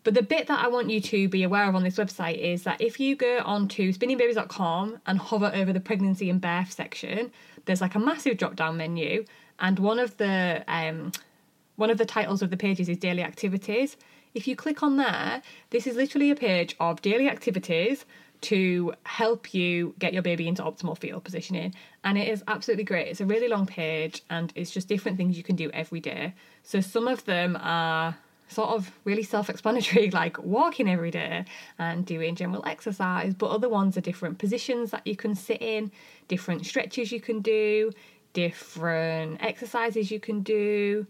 But 0.05 0.15
the 0.15 0.23
bit 0.23 0.47
that 0.47 0.65
I 0.65 0.69
want 0.69 0.91
you 0.91 1.01
to 1.01 1.29
be 1.29 1.43
aware 1.43 1.69
of 1.69 1.75
on 1.75 1.83
this 1.83 1.97
website 1.97 2.39
is 2.39 2.63
that 2.63 2.81
if 2.81 3.01
you 3.01 3.17
go 3.17 3.41
onto 3.45 3.93
spinningbabies.com 3.93 5.01
and 5.05 5.19
hover 5.19 5.51
over 5.53 5.73
the 5.73 5.81
pregnancy 5.81 6.31
and 6.31 6.41
birth 6.41 6.71
section, 6.71 7.33
there's 7.65 7.81
like 7.81 7.97
a 7.97 7.99
massive 7.99 8.37
drop 8.37 8.55
down 8.55 8.77
menu 8.77 9.25
and 9.59 9.79
one 9.79 9.99
of 9.99 10.17
the 10.17 10.65
um, 10.69 11.13
one 11.77 11.91
of 11.91 11.99
the 11.99 12.07
titles 12.07 12.43
of 12.43 12.51
the 12.51 12.57
pages 12.57 12.89
is 12.89 12.97
daily 12.97 13.23
activities. 13.23 13.97
If 14.35 14.47
you 14.47 14.57
click 14.57 14.83
on 14.83 14.97
there, 14.97 15.43
this 15.71 15.87
is 15.87 15.97
literally 15.97 16.31
a 16.31 16.37
page 16.37 16.77
of 16.81 17.01
daily 17.03 17.29
activities 17.29 18.05
to 18.43 18.93
help 19.05 19.55
you 19.55 19.95
get 19.99 20.13
your 20.13 20.23
baby 20.23 20.47
into 20.47 20.63
optimal 20.63 20.99
fetal 20.99 21.21
positioning. 21.21 21.75
And 22.05 22.19
it 22.19 22.29
is 22.29 22.45
absolutely 22.47 22.85
great. 22.85 23.09
It's 23.09 23.21
a 23.21 23.27
really 23.27 23.49
long 23.49 23.67
page 23.67 24.23
and 24.29 24.53
it's 24.55 24.71
just 24.71 24.89
different 24.89 25.17
things 25.17 25.37
you 25.37 25.43
can 25.43 25.57
do 25.57 25.71
every 25.73 26.01
day. 26.01 26.35
So 26.63 26.81
some 26.81 27.09
of 27.09 27.25
them 27.25 27.57
are 27.61 28.17
sort 28.49 28.71
of 28.71 28.91
really 29.05 29.23
self 29.23 29.51
explanatory, 29.51 30.11
like 30.23 30.39
walking 30.43 30.89
every 30.89 31.11
day 31.11 31.45
and 31.79 32.05
doing 32.05 32.35
general 32.35 32.65
exercise, 32.67 33.35
but 33.35 33.51
other 33.51 33.69
ones 33.69 33.97
are 33.97 34.03
different 34.03 34.39
positions 34.39 34.91
that 34.91 35.07
you 35.07 35.17
can 35.17 35.35
sit 35.35 35.61
in, 35.61 35.91
different 36.29 36.65
stretches 36.67 37.11
you 37.11 37.21
can 37.21 37.41
do, 37.41 37.91
different 38.37 39.43
exercises 39.43 40.11
you 40.11 40.21
can 40.21 40.43
do, 40.43 41.07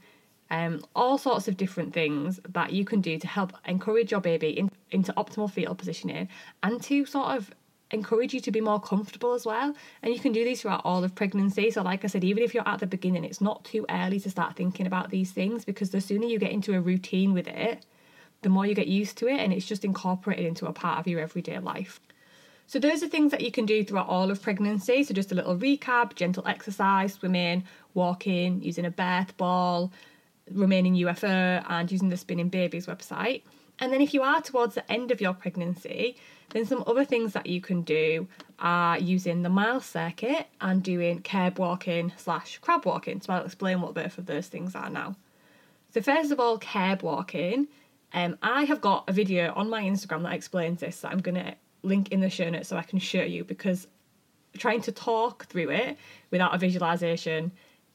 um, 0.48 0.80
all 0.94 1.18
sorts 1.18 1.48
of 1.48 1.56
different 1.56 1.92
things 1.92 2.38
that 2.50 2.72
you 2.72 2.84
can 2.84 3.00
do 3.00 3.18
to 3.18 3.26
help 3.26 3.52
encourage 3.66 4.12
your 4.12 4.20
baby 4.20 4.50
in, 4.50 4.70
into 4.92 5.12
optimal 5.14 5.50
fetal 5.50 5.74
positioning 5.74 6.28
and 6.62 6.80
to 6.84 7.04
sort 7.04 7.36
of 7.36 7.50
encourage 7.90 8.32
you 8.32 8.38
to 8.38 8.52
be 8.52 8.60
more 8.60 8.80
comfortable 8.80 9.34
as 9.34 9.44
well. 9.44 9.74
And 10.04 10.14
you 10.14 10.20
can 10.20 10.30
do 10.30 10.44
these 10.44 10.62
throughout 10.62 10.82
all 10.84 11.02
of 11.02 11.16
pregnancy. 11.16 11.72
So, 11.72 11.82
like 11.82 12.04
I 12.04 12.06
said, 12.06 12.22
even 12.22 12.44
if 12.44 12.54
you're 12.54 12.68
at 12.68 12.78
the 12.78 12.86
beginning, 12.86 13.24
it's 13.24 13.40
not 13.40 13.64
too 13.64 13.84
early 13.90 14.20
to 14.20 14.30
start 14.30 14.54
thinking 14.54 14.86
about 14.86 15.10
these 15.10 15.32
things 15.32 15.64
because 15.64 15.90
the 15.90 16.00
sooner 16.00 16.26
you 16.26 16.38
get 16.38 16.52
into 16.52 16.74
a 16.74 16.80
routine 16.80 17.32
with 17.34 17.48
it, 17.48 17.84
the 18.42 18.48
more 18.48 18.66
you 18.66 18.74
get 18.76 18.86
used 18.86 19.18
to 19.18 19.26
it 19.26 19.40
and 19.40 19.52
it's 19.52 19.66
just 19.66 19.84
incorporated 19.84 20.46
into 20.46 20.66
a 20.66 20.72
part 20.72 21.00
of 21.00 21.08
your 21.08 21.18
everyday 21.18 21.58
life. 21.58 21.98
So 22.68 22.78
those 22.80 23.02
are 23.02 23.08
things 23.08 23.30
that 23.30 23.42
you 23.42 23.52
can 23.52 23.64
do 23.64 23.84
throughout 23.84 24.08
all 24.08 24.30
of 24.30 24.42
pregnancy. 24.42 25.04
So 25.04 25.14
just 25.14 25.30
a 25.30 25.34
little 25.34 25.56
recap, 25.56 26.14
gentle 26.14 26.46
exercise, 26.46 27.14
swimming, 27.14 27.64
walking, 27.94 28.60
using 28.62 28.84
a 28.84 28.90
birth 28.90 29.36
ball, 29.36 29.92
remaining 30.50 30.94
UFO 30.94 31.64
and 31.68 31.90
using 31.90 32.08
the 32.08 32.16
Spinning 32.16 32.48
Babies 32.48 32.86
website. 32.86 33.42
And 33.78 33.92
then 33.92 34.00
if 34.00 34.14
you 34.14 34.22
are 34.22 34.40
towards 34.40 34.74
the 34.74 34.90
end 34.90 35.10
of 35.10 35.20
your 35.20 35.34
pregnancy, 35.34 36.16
then 36.50 36.64
some 36.64 36.82
other 36.86 37.04
things 37.04 37.34
that 37.34 37.46
you 37.46 37.60
can 37.60 37.82
do 37.82 38.26
are 38.58 38.98
using 38.98 39.42
the 39.42 39.48
mile 39.48 39.80
circuit 39.80 40.46
and 40.60 40.82
doing 40.82 41.22
curb 41.22 41.58
walking 41.58 42.12
slash 42.16 42.58
crab 42.58 42.86
walking. 42.86 43.20
So 43.20 43.32
I'll 43.32 43.44
explain 43.44 43.80
what 43.80 43.94
both 43.94 44.18
of 44.18 44.26
those 44.26 44.48
things 44.48 44.74
are 44.74 44.88
now. 44.88 45.16
So 45.92 46.00
first 46.00 46.32
of 46.32 46.40
all, 46.40 46.58
curb 46.58 47.02
walking. 47.02 47.68
Um, 48.12 48.38
I 48.42 48.64
have 48.64 48.80
got 48.80 49.08
a 49.08 49.12
video 49.12 49.52
on 49.54 49.68
my 49.68 49.82
Instagram 49.82 50.22
that 50.22 50.32
explains 50.32 50.80
this 50.80 51.00
that 51.00 51.12
I'm 51.12 51.18
going 51.18 51.34
to 51.34 51.54
link 51.82 52.10
in 52.12 52.20
the 52.20 52.30
show 52.30 52.48
notes 52.50 52.68
so 52.68 52.76
I 52.76 52.82
can 52.82 52.98
show 52.98 53.22
you 53.22 53.44
because 53.44 53.86
trying 54.58 54.80
to 54.82 54.92
talk 54.92 55.46
through 55.46 55.70
it 55.70 55.98
without 56.30 56.54
a 56.54 56.58
visualization 56.58 57.52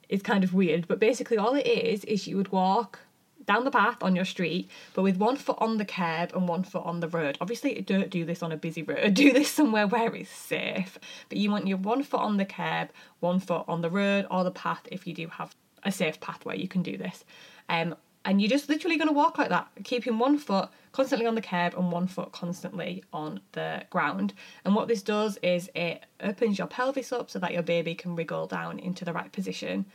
is 0.10 0.22
kind 0.22 0.44
of 0.44 0.54
weird. 0.54 0.88
But 0.88 1.00
basically, 1.00 1.38
all 1.38 1.56
it 1.56 1.68
is 1.68 2.04
is 2.06 2.28
you 2.28 2.38
would 2.38 2.52
walk 2.52 3.00
down 3.46 3.64
the 3.64 3.72
path 3.72 4.04
on 4.04 4.16
your 4.16 4.26
street, 4.26 4.70
but 4.94 5.02
with 5.02 5.18
one 5.18 5.36
foot 5.36 5.58
on 5.60 5.78
the 5.78 5.86
curb 5.86 6.32
and 6.36 6.48
one 6.48 6.64
foot 6.64 6.86
on 6.86 7.00
the 7.00 7.08
road. 7.08 7.38
Obviously, 7.42 7.82
don't 7.82 8.10
do 8.10 8.24
this 8.24 8.44
on 8.44 8.52
a 8.52 8.58
busy 8.58 8.84
road. 8.84 9.14
Do 9.22 9.34
this 9.34 9.50
somewhere 9.50 9.88
where 9.88 10.14
it's 10.16 10.30
safe. 10.30 11.00
But 11.30 11.38
you 11.38 11.50
want 11.50 11.68
your 11.68 11.78
one 11.78 12.04
foot 12.04 12.22
on 12.22 12.38
the 12.38 12.46
curb, 12.46 12.90
one 13.20 13.40
foot 13.40 13.66
on 13.68 13.82
the 13.82 13.90
road 13.90 14.28
or 14.30 14.44
the 14.44 14.52
path 14.52 14.88
if 14.92 15.08
you 15.08 15.14
do 15.14 15.28
have 15.28 15.56
a 15.84 15.92
safe 15.92 16.20
path 16.20 16.46
where 16.46 16.56
you 16.56 16.68
can 16.68 16.84
do 16.84 16.98
this. 16.98 17.26
Um, 17.68 17.96
and 18.26 18.40
you're 18.40 18.50
just 18.50 18.70
literally 18.70 18.98
going 18.98 19.08
to 19.08 19.14
walk 19.14 19.38
like 19.38 19.50
that, 19.50 19.68
keeping 19.84 20.20
one 20.20 20.38
foot 20.38 20.70
constantly 20.92 21.26
on 21.26 21.36
the 21.36 21.42
curb 21.42 21.74
and 21.76 21.92
one 21.92 22.08
foot 22.08 22.32
constantly 22.32 23.04
on 23.12 23.42
the 23.54 23.84
ground. 23.90 24.34
And 24.64 24.76
what 24.76 24.88
this 24.88 25.02
does 25.02 25.38
is 25.42 25.70
it 25.74 26.06
opens 26.22 26.58
your 26.58 26.68
pelvis 26.68 27.12
up 27.12 27.32
so 27.32 27.40
that 27.40 27.54
your 27.54 27.64
baby 27.64 27.96
can 27.96 28.16
wriggle 28.16 28.46
down 28.46 28.78
into 28.80 29.06
the 29.06 29.14
right 29.14 29.32
position. 29.32 29.86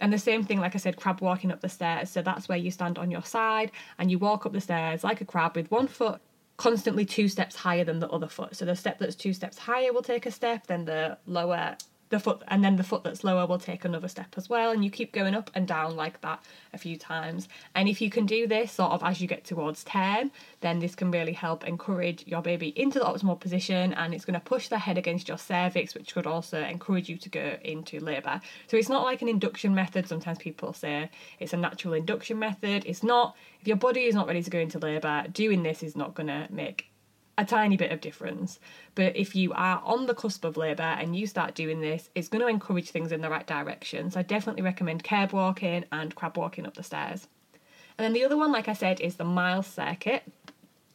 And 0.00 0.12
the 0.12 0.18
same 0.18 0.44
thing, 0.44 0.60
like 0.60 0.74
I 0.74 0.78
said, 0.78 0.96
crab 0.96 1.20
walking 1.20 1.52
up 1.52 1.60
the 1.60 1.68
stairs. 1.68 2.10
So 2.10 2.22
that's 2.22 2.48
where 2.48 2.58
you 2.58 2.70
stand 2.70 2.98
on 2.98 3.10
your 3.10 3.22
side 3.22 3.70
and 3.98 4.10
you 4.10 4.18
walk 4.18 4.46
up 4.46 4.52
the 4.52 4.60
stairs 4.60 5.04
like 5.04 5.20
a 5.20 5.24
crab 5.24 5.56
with 5.56 5.70
one 5.70 5.86
foot 5.86 6.20
constantly 6.56 7.04
two 7.04 7.28
steps 7.28 7.54
higher 7.54 7.84
than 7.84 8.00
the 8.00 8.08
other 8.08 8.28
foot. 8.28 8.56
So 8.56 8.64
the 8.64 8.74
step 8.74 8.98
that's 8.98 9.14
two 9.14 9.32
steps 9.32 9.58
higher 9.58 9.92
will 9.92 10.02
take 10.02 10.26
a 10.26 10.30
step, 10.30 10.66
then 10.66 10.86
the 10.86 11.18
lower 11.26 11.76
the 12.08 12.20
foot 12.20 12.42
and 12.48 12.64
then 12.64 12.76
the 12.76 12.84
foot 12.84 13.02
that's 13.02 13.24
lower 13.24 13.46
will 13.46 13.58
take 13.58 13.84
another 13.84 14.08
step 14.08 14.34
as 14.36 14.48
well 14.48 14.70
and 14.70 14.84
you 14.84 14.90
keep 14.90 15.12
going 15.12 15.34
up 15.34 15.50
and 15.54 15.66
down 15.66 15.96
like 15.96 16.20
that 16.20 16.42
a 16.72 16.78
few 16.78 16.96
times. 16.96 17.48
And 17.74 17.88
if 17.88 18.00
you 18.00 18.10
can 18.10 18.26
do 18.26 18.46
this 18.46 18.72
sort 18.72 18.92
of 18.92 19.02
as 19.02 19.20
you 19.20 19.26
get 19.26 19.44
towards 19.44 19.84
10 19.84 20.30
then 20.60 20.78
this 20.78 20.94
can 20.94 21.10
really 21.10 21.32
help 21.32 21.64
encourage 21.64 22.26
your 22.26 22.42
baby 22.42 22.68
into 22.78 22.98
the 22.98 23.04
optimal 23.04 23.38
position 23.38 23.92
and 23.94 24.14
it's 24.14 24.24
going 24.24 24.38
to 24.38 24.40
push 24.40 24.68
the 24.68 24.78
head 24.78 24.98
against 24.98 25.28
your 25.28 25.38
cervix 25.38 25.94
which 25.94 26.14
could 26.14 26.26
also 26.26 26.62
encourage 26.62 27.08
you 27.08 27.16
to 27.16 27.28
go 27.28 27.56
into 27.62 27.98
labour. 28.00 28.40
So 28.68 28.76
it's 28.76 28.88
not 28.88 29.04
like 29.04 29.22
an 29.22 29.28
induction 29.28 29.74
method. 29.74 30.08
Sometimes 30.08 30.38
people 30.38 30.72
say 30.72 31.10
it's 31.40 31.52
a 31.52 31.56
natural 31.56 31.94
induction 31.94 32.38
method. 32.38 32.84
It's 32.86 33.02
not. 33.02 33.36
If 33.60 33.66
your 33.66 33.76
body 33.76 34.04
is 34.04 34.14
not 34.14 34.26
ready 34.26 34.42
to 34.42 34.50
go 34.50 34.58
into 34.58 34.78
labour 34.78 35.24
doing 35.32 35.62
this 35.62 35.82
is 35.82 35.96
not 35.96 36.14
going 36.14 36.28
to 36.28 36.46
make 36.50 36.90
a 37.38 37.44
tiny 37.44 37.76
bit 37.76 37.92
of 37.92 38.00
difference. 38.00 38.58
But 38.94 39.16
if 39.16 39.36
you 39.36 39.52
are 39.52 39.82
on 39.84 40.06
the 40.06 40.14
cusp 40.14 40.44
of 40.44 40.56
labour 40.56 40.82
and 40.82 41.14
you 41.14 41.26
start 41.26 41.54
doing 41.54 41.80
this, 41.80 42.08
it's 42.14 42.28
going 42.28 42.42
to 42.42 42.48
encourage 42.48 42.90
things 42.90 43.12
in 43.12 43.20
the 43.20 43.30
right 43.30 43.46
direction. 43.46 44.10
So 44.10 44.20
I 44.20 44.22
definitely 44.22 44.62
recommend 44.62 45.04
curb 45.04 45.32
walking 45.32 45.84
and 45.92 46.14
crab 46.14 46.36
walking 46.36 46.66
up 46.66 46.74
the 46.74 46.82
stairs. 46.82 47.28
And 47.98 48.04
then 48.04 48.12
the 48.12 48.24
other 48.24 48.36
one, 48.36 48.52
like 48.52 48.68
I 48.68 48.72
said, 48.72 49.00
is 49.00 49.16
the 49.16 49.24
mile 49.24 49.62
circuit. 49.62 50.22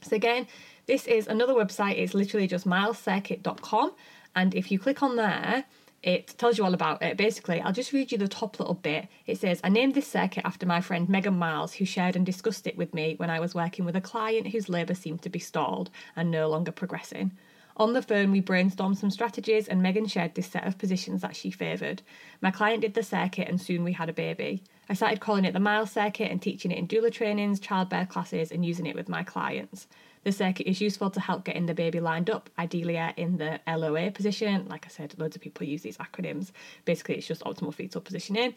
So 0.02 0.16
again, 0.16 0.48
this 0.88 1.06
is 1.06 1.28
another 1.28 1.54
website, 1.54 1.98
it's 1.98 2.14
literally 2.14 2.48
just 2.48 2.68
milescircuit.com. 2.68 3.94
And 4.36 4.56
if 4.56 4.72
you 4.72 4.80
click 4.80 5.04
on 5.04 5.16
there, 5.16 5.66
it 6.04 6.36
tells 6.38 6.58
you 6.58 6.66
all 6.66 6.74
about 6.74 7.02
it. 7.02 7.18
Basically, 7.18 7.62
I'll 7.62 7.74
just 7.74 7.94
read 7.94 8.12
you 8.12 8.18
the 8.18 8.28
top 8.28 8.60
little 8.60 8.74
bit. 8.74 9.08
It 9.28 9.38
says, 9.38 9.62
I 9.64 9.70
named 9.70 9.94
this 9.94 10.08
circuit 10.08 10.46
after 10.46 10.66
my 10.66 10.82
friend 10.82 11.08
Megan 11.08 11.38
Miles, 11.38 11.74
who 11.74 11.86
shared 11.86 12.16
and 12.16 12.26
discussed 12.26 12.66
it 12.66 12.78
with 12.78 12.94
me 12.94 13.16
when 13.18 13.30
I 13.30 13.40
was 13.40 13.54
working 13.54 13.86
with 13.86 13.96
a 13.96 14.02
client 14.02 14.48
whose 14.48 14.70
labour 14.70 14.96
seemed 14.96 15.22
to 15.22 15.30
be 15.30 15.40
stalled 15.40 15.92
and 16.16 16.32
no 16.32 16.50
longer 16.50 16.72
progressing. 16.72 17.32
On 17.78 17.94
the 17.94 18.02
phone, 18.02 18.32
we 18.32 18.42
brainstormed 18.42 18.98
some 18.98 19.10
strategies, 19.10 19.68
and 19.68 19.82
Megan 19.82 20.06
shared 20.06 20.36
this 20.36 20.48
set 20.48 20.68
of 20.68 20.78
positions 20.78 21.22
that 21.22 21.36
she 21.36 21.52
favoured. 21.52 22.02
My 22.42 22.52
client 22.52 22.82
did 22.82 22.96
the 22.96 23.04
circuit, 23.04 23.48
and 23.48 23.62
soon 23.62 23.84
we 23.84 23.94
had 23.94 24.10
a 24.10 24.14
baby. 24.14 24.64
I 24.90 24.94
started 24.94 25.22
calling 25.22 25.46
it 25.46 25.54
the 25.54 25.60
Miles 25.60 25.92
circuit 25.92 26.30
and 26.30 26.42
teaching 26.42 26.72
it 26.72 26.78
in 26.78 26.88
doula 26.88 27.12
trainings, 27.12 27.60
childbirth 27.60 28.10
classes, 28.10 28.52
and 28.52 28.66
using 28.66 28.86
it 28.86 28.96
with 28.96 29.08
my 29.08 29.24
clients. 29.24 29.88
The 30.24 30.32
circuit 30.32 30.70
is 30.70 30.80
useful 30.80 31.10
to 31.10 31.20
help 31.20 31.46
getting 31.46 31.66
the 31.66 31.74
baby 31.74 32.00
lined 32.00 32.30
up, 32.30 32.50
ideally 32.60 33.00
in 33.18 33.38
the 33.38 33.60
LOA 33.68 34.12
position. 34.12 34.68
Like 34.68 34.86
I 34.86 34.90
said, 34.90 35.16
loads 35.18 35.36
of 35.36 35.42
people 35.42 35.66
use 35.66 35.82
these 35.82 35.98
acronyms. 35.98 36.52
Basically, 36.86 37.16
it's 37.16 37.28
just 37.28 37.44
optimal 37.44 37.74
fetal 37.74 38.02
positioning. 38.02 38.54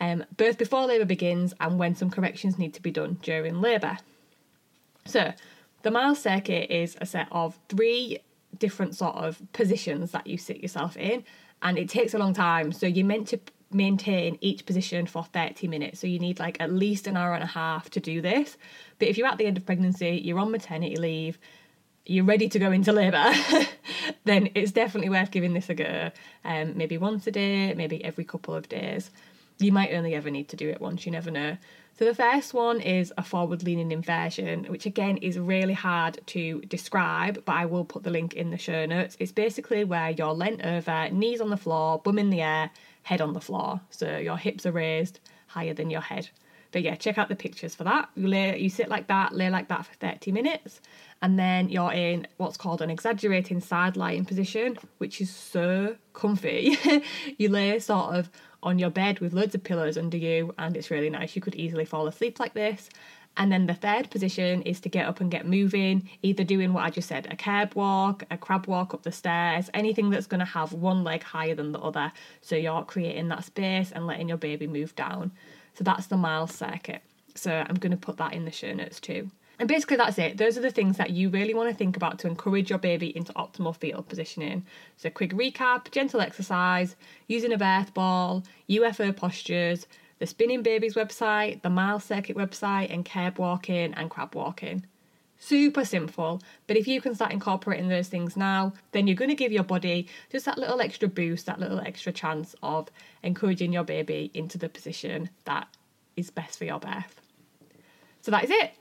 Um, 0.00 0.24
birth 0.36 0.58
before 0.58 0.86
labour 0.86 1.04
begins 1.04 1.54
and 1.60 1.78
when 1.78 1.94
some 1.94 2.10
corrections 2.10 2.58
need 2.58 2.74
to 2.74 2.82
be 2.82 2.90
done 2.90 3.18
during 3.22 3.60
labour. 3.60 3.98
So, 5.04 5.32
the 5.82 5.90
mile 5.90 6.14
circuit 6.14 6.70
is 6.70 6.96
a 7.00 7.06
set 7.06 7.28
of 7.30 7.58
three 7.68 8.20
different 8.58 8.96
sort 8.96 9.16
of 9.16 9.40
positions 9.52 10.12
that 10.12 10.26
you 10.26 10.38
sit 10.38 10.62
yourself 10.62 10.96
in, 10.96 11.24
and 11.62 11.78
it 11.78 11.90
takes 11.90 12.14
a 12.14 12.18
long 12.18 12.32
time. 12.32 12.72
So, 12.72 12.86
you're 12.86 13.06
meant 13.06 13.28
to 13.28 13.40
maintain 13.74 14.38
each 14.40 14.66
position 14.66 15.06
for 15.06 15.24
30 15.24 15.68
minutes. 15.68 16.00
So 16.00 16.06
you 16.06 16.18
need 16.18 16.38
like 16.38 16.60
at 16.60 16.72
least 16.72 17.06
an 17.06 17.16
hour 17.16 17.34
and 17.34 17.42
a 17.42 17.48
half 17.48 17.90
to 17.90 18.00
do 18.00 18.20
this. 18.20 18.56
But 18.98 19.08
if 19.08 19.18
you're 19.18 19.26
at 19.26 19.38
the 19.38 19.46
end 19.46 19.56
of 19.56 19.66
pregnancy, 19.66 20.20
you're 20.24 20.38
on 20.38 20.50
maternity 20.50 20.96
leave, 20.96 21.38
you're 22.06 22.24
ready 22.24 22.48
to 22.48 22.58
go 22.58 22.70
into 22.70 22.92
labour, 22.92 23.32
then 24.24 24.50
it's 24.54 24.72
definitely 24.72 25.10
worth 25.10 25.30
giving 25.30 25.54
this 25.54 25.70
a 25.70 25.74
go. 25.74 26.10
Um, 26.44 26.76
maybe 26.76 26.98
once 26.98 27.26
a 27.26 27.30
day, 27.30 27.74
maybe 27.74 28.04
every 28.04 28.24
couple 28.24 28.54
of 28.54 28.68
days. 28.68 29.10
You 29.58 29.72
might 29.72 29.92
only 29.92 30.14
ever 30.14 30.30
need 30.30 30.48
to 30.48 30.56
do 30.56 30.68
it 30.68 30.80
once, 30.80 31.06
you 31.06 31.12
never 31.12 31.30
know. 31.30 31.56
So 31.96 32.04
the 32.04 32.14
first 32.14 32.52
one 32.52 32.80
is 32.80 33.12
a 33.16 33.22
forward 33.22 33.62
leaning 33.62 33.92
inversion, 33.92 34.64
which 34.64 34.84
again 34.84 35.16
is 35.18 35.38
really 35.38 35.74
hard 35.74 36.18
to 36.26 36.60
describe, 36.62 37.44
but 37.44 37.52
I 37.54 37.66
will 37.66 37.84
put 37.84 38.02
the 38.02 38.10
link 38.10 38.34
in 38.34 38.50
the 38.50 38.58
show 38.58 38.84
notes. 38.84 39.16
It's 39.20 39.30
basically 39.30 39.84
where 39.84 40.10
you're 40.10 40.32
leant 40.32 40.64
over, 40.64 41.08
knees 41.10 41.40
on 41.40 41.50
the 41.50 41.56
floor, 41.56 42.00
bum 42.00 42.18
in 42.18 42.30
the 42.30 42.42
air, 42.42 42.70
head 43.04 43.20
on 43.20 43.32
the 43.32 43.40
floor. 43.40 43.80
So 43.90 44.18
your 44.18 44.36
hips 44.36 44.66
are 44.66 44.72
raised 44.72 45.20
higher 45.46 45.72
than 45.72 45.90
your 45.90 46.00
head. 46.00 46.28
But 46.72 46.82
yeah, 46.82 46.96
check 46.96 47.18
out 47.18 47.28
the 47.28 47.36
pictures 47.36 47.72
for 47.72 47.84
that. 47.84 48.08
You 48.16 48.26
lay, 48.26 48.58
you 48.58 48.68
sit 48.68 48.88
like 48.88 49.06
that, 49.06 49.32
lay 49.32 49.48
like 49.48 49.68
that 49.68 49.86
for 49.86 49.94
30 49.94 50.32
minutes, 50.32 50.80
and 51.22 51.38
then 51.38 51.68
you're 51.68 51.92
in 51.92 52.26
what's 52.38 52.56
called 52.56 52.82
an 52.82 52.90
exaggerating 52.90 53.60
side 53.60 53.96
lying 53.96 54.24
position, 54.24 54.76
which 54.98 55.20
is 55.20 55.30
so 55.30 55.94
comfy. 56.14 56.76
you 57.38 57.48
lay 57.48 57.78
sort 57.78 58.16
of 58.16 58.28
on 58.64 58.80
your 58.80 58.90
bed 58.90 59.20
with 59.20 59.32
loads 59.32 59.54
of 59.54 59.62
pillows 59.62 59.96
under 59.96 60.16
you, 60.16 60.52
and 60.58 60.76
it's 60.76 60.90
really 60.90 61.10
nice. 61.10 61.36
You 61.36 61.42
could 61.42 61.54
easily 61.54 61.84
fall 61.84 62.08
asleep 62.08 62.40
like 62.40 62.54
this. 62.54 62.88
And 63.36 63.50
then 63.50 63.66
the 63.66 63.74
third 63.74 64.10
position 64.10 64.62
is 64.62 64.80
to 64.80 64.88
get 64.88 65.06
up 65.06 65.20
and 65.20 65.30
get 65.30 65.46
moving, 65.46 66.08
either 66.22 66.44
doing 66.44 66.72
what 66.72 66.84
I 66.84 66.90
just 66.90 67.08
said 67.08 67.26
a 67.30 67.36
curb 67.36 67.74
walk, 67.74 68.24
a 68.30 68.36
crab 68.36 68.66
walk 68.66 68.94
up 68.94 69.02
the 69.02 69.12
stairs, 69.12 69.70
anything 69.74 70.10
that's 70.10 70.26
going 70.26 70.40
to 70.40 70.46
have 70.46 70.72
one 70.72 71.02
leg 71.02 71.22
higher 71.22 71.54
than 71.54 71.72
the 71.72 71.80
other. 71.80 72.12
So 72.42 72.54
you're 72.54 72.82
creating 72.82 73.28
that 73.28 73.44
space 73.44 73.90
and 73.90 74.06
letting 74.06 74.28
your 74.28 74.38
baby 74.38 74.66
move 74.66 74.94
down. 74.94 75.32
So 75.74 75.82
that's 75.82 76.06
the 76.06 76.16
mile 76.16 76.46
circuit. 76.46 77.02
So 77.34 77.52
I'm 77.52 77.74
going 77.76 77.90
to 77.90 77.96
put 77.96 78.18
that 78.18 78.32
in 78.32 78.44
the 78.44 78.52
show 78.52 78.72
notes 78.72 79.00
too. 79.00 79.30
And 79.58 79.68
basically, 79.68 79.96
that's 79.96 80.18
it. 80.18 80.36
Those 80.36 80.58
are 80.58 80.60
the 80.60 80.70
things 80.70 80.96
that 80.96 81.10
you 81.10 81.28
really 81.28 81.54
want 81.54 81.70
to 81.70 81.76
think 81.76 81.96
about 81.96 82.18
to 82.20 82.26
encourage 82.26 82.70
your 82.70 82.78
baby 82.78 83.16
into 83.16 83.32
optimal 83.34 83.76
fetal 83.76 84.02
positioning. 84.02 84.66
So, 84.96 85.10
quick 85.10 85.30
recap 85.30 85.92
gentle 85.92 86.20
exercise, 86.20 86.96
using 87.28 87.52
a 87.52 87.58
birth 87.58 87.94
ball, 87.94 88.42
UFO 88.68 89.14
postures, 89.14 89.86
the 90.18 90.26
Spinning 90.26 90.62
Babies 90.62 90.94
website, 90.94 91.62
the 91.62 91.70
Mile 91.70 92.00
Circuit 92.00 92.36
website, 92.36 92.92
and 92.92 93.04
curb 93.04 93.38
walking 93.38 93.94
and 93.94 94.10
crab 94.10 94.34
walking. 94.34 94.86
Super 95.38 95.84
simple, 95.84 96.40
but 96.66 96.76
if 96.76 96.86
you 96.86 97.00
can 97.00 97.14
start 97.14 97.32
incorporating 97.32 97.88
those 97.88 98.08
things 98.08 98.36
now, 98.36 98.72
then 98.92 99.06
you're 99.06 99.16
going 99.16 99.30
to 99.30 99.34
give 99.34 99.52
your 99.52 99.64
body 99.64 100.06
just 100.30 100.46
that 100.46 100.58
little 100.58 100.80
extra 100.80 101.08
boost, 101.08 101.46
that 101.46 101.60
little 101.60 101.80
extra 101.80 102.12
chance 102.12 102.54
of 102.62 102.88
encouraging 103.22 103.72
your 103.72 103.84
baby 103.84 104.30
into 104.32 104.56
the 104.56 104.68
position 104.68 105.28
that 105.44 105.68
is 106.16 106.30
best 106.30 106.58
for 106.58 106.64
your 106.64 106.78
birth. 106.78 107.20
So 108.22 108.30
that 108.30 108.44
is 108.44 108.50
it 108.50 108.72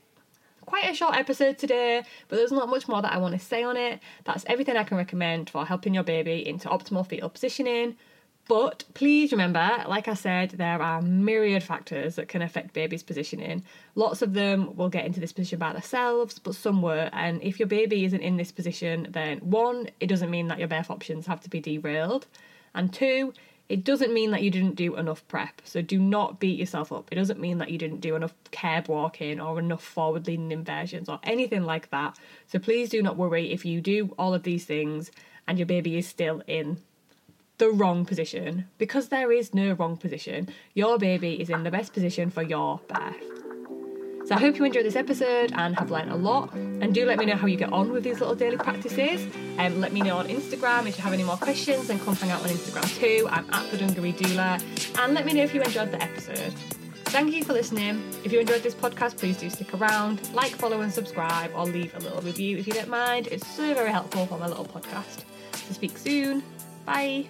quite 0.66 0.90
a 0.90 0.96
short 0.96 1.16
episode 1.16 1.58
today, 1.58 2.04
but 2.28 2.38
there's 2.38 2.52
not 2.52 2.70
much 2.70 2.88
more 2.88 3.02
that 3.02 3.14
I 3.14 3.18
want 3.18 3.34
to 3.34 3.46
say 3.46 3.64
on 3.64 3.76
it. 3.76 4.00
That's 4.24 4.46
everything 4.48 4.78
I 4.78 4.84
can 4.84 4.98
recommend 4.98 5.50
for 5.50 5.66
helping 5.66 5.94
your 5.94 6.04
baby 6.04 6.48
into 6.48 6.70
optimal 6.70 7.06
fetal 7.06 7.30
positioning. 7.30 7.98
But 8.48 8.84
please 8.94 9.32
remember, 9.32 9.86
like 9.88 10.10
I 10.10 10.16
said, 10.16 10.52
there 10.52 10.82
are 10.82 11.02
myriad 11.02 11.64
factors 11.64 12.16
that 12.16 12.28
can 12.28 12.42
affect 12.42 12.74
baby's 12.74 13.02
positioning. 13.02 13.64
Lots 13.96 14.22
of 14.22 14.34
them 14.34 14.76
will 14.76 14.90
get 14.90 15.06
into 15.06 15.22
this 15.22 15.32
position 15.32 15.60
by 15.60 15.72
themselves, 15.72 16.40
but 16.40 16.56
some 16.56 16.82
won't. 16.82 17.14
And 17.14 17.42
if 17.42 17.58
your 17.58 17.68
baby 17.68 18.04
isn't 18.04 18.20
in 18.20 18.36
this 18.36 18.52
position, 18.52 19.08
then 19.12 19.40
one, 19.40 19.90
it 20.02 20.08
doesn't 20.08 20.30
mean 20.30 20.50
that 20.50 20.60
your 20.60 20.68
birth 20.68 20.90
options 20.90 21.26
have 21.28 21.40
to 21.42 21.50
be 21.50 21.62
derailed. 21.62 22.28
And 22.76 22.92
two, 22.94 23.34
it 23.70 23.86
doesn't 23.86 24.14
mean 24.14 24.32
that 24.32 24.44
you 24.44 24.52
didn't 24.52 24.76
do 24.76 24.98
enough 24.98 25.26
prep. 25.30 25.62
So 25.64 25.82
do 25.82 25.98
not 25.98 26.42
beat 26.42 26.60
yourself 26.60 26.92
up. 26.92 27.08
It 27.12 27.16
doesn't 27.16 27.40
mean 27.40 27.60
that 27.60 27.72
you 27.72 27.78
didn't 27.78 28.02
do 28.02 28.16
enough 28.16 28.34
curb 28.52 28.90
walking 28.90 29.40
or 29.40 29.58
enough 29.58 29.84
forward 29.84 30.28
leaning 30.28 30.52
inversions 30.52 31.08
or 31.08 31.20
anything 31.24 31.64
like 31.64 31.90
that. 31.92 32.20
So 32.48 32.60
please 32.60 32.90
do 32.90 33.02
not 33.02 33.16
worry 33.16 33.54
if 33.54 33.64
you 33.64 33.80
do 33.80 34.14
all 34.20 34.34
of 34.34 34.44
these 34.44 34.66
things 34.66 35.12
and 35.48 35.58
your 35.58 35.66
baby 35.66 35.98
is 35.98 36.08
still 36.08 36.44
in 36.46 36.78
the 37.58 37.70
wrong 37.70 38.06
position 38.06 38.68
because 38.78 39.10
there 39.10 39.32
is 39.32 39.54
no 39.54 39.74
wrong 39.74 39.98
position. 39.98 40.50
Your 40.74 40.98
baby 40.98 41.42
is 41.42 41.50
in 41.50 41.64
the 41.64 41.72
best 41.72 41.94
position 41.94 42.30
for 42.30 42.44
your 42.44 42.80
birth. 42.88 43.44
So 44.26 44.36
I 44.36 44.40
hope 44.40 44.58
you 44.58 44.64
enjoyed 44.64 44.86
this 44.86 44.96
episode 44.96 45.52
and 45.54 45.78
have 45.78 45.92
learned 45.92 46.12
a 46.12 46.16
lot. 46.16 46.54
And 46.54 46.94
do 46.94 47.06
let 47.06 47.20
me 47.20 47.26
know 47.26 47.36
how 47.36 47.46
you 47.46 47.58
get 47.58 47.74
on 47.74 47.92
with 47.92 48.04
these 48.04 48.22
little 48.22 48.36
daily 48.36 48.56
practices. 48.56 49.28
And 49.58 49.76
um, 49.76 49.82
let 49.82 49.92
me 49.92 50.02
know 50.02 50.18
on 50.18 50.28
Instagram 50.28 50.88
if 50.88 50.98
you 50.98 51.04
have 51.04 51.12
any 51.12 51.24
more 51.24 51.36
questions, 51.36 51.88
then 51.88 52.00
come 52.00 52.16
hang 52.16 52.32
out 52.32 52.42
on 52.42 52.48
Instagram 52.48 52.88
too. 52.98 53.28
I'm 53.30 53.46
at 53.54 53.70
the 53.70 53.78
Dungaree 53.78 54.14
Doula. 54.14 54.62
And 55.00 55.14
let 55.14 55.26
me 55.26 55.34
know 55.34 55.44
if 55.44 55.54
you 55.54 55.62
enjoyed 55.62 55.92
the 55.92 56.02
episode. 56.02 56.54
Thank 57.14 57.34
you 57.34 57.44
for 57.44 57.54
listening. 57.54 58.02
If 58.24 58.32
you 58.32 58.40
enjoyed 58.40 58.64
this 58.64 58.74
podcast, 58.74 59.18
please 59.18 59.38
do 59.38 59.50
stick 59.50 59.74
around, 59.74 60.34
like, 60.34 60.54
follow, 60.56 60.82
and 60.82 60.92
subscribe, 60.92 61.52
or 61.54 61.66
leave 61.66 61.94
a 61.94 62.00
little 62.00 62.22
review 62.22 62.58
if 62.58 62.66
you 62.66 62.74
don't 62.74 62.90
mind. 62.90 63.28
It's 63.28 63.46
so 63.46 63.74
very 63.76 63.92
helpful 63.92 64.26
for 64.26 64.40
my 64.40 64.48
little 64.48 64.66
podcast. 64.66 65.26
To 65.68 65.74
speak 65.74 65.98
soon. 65.98 66.42
Bye. 66.86 67.28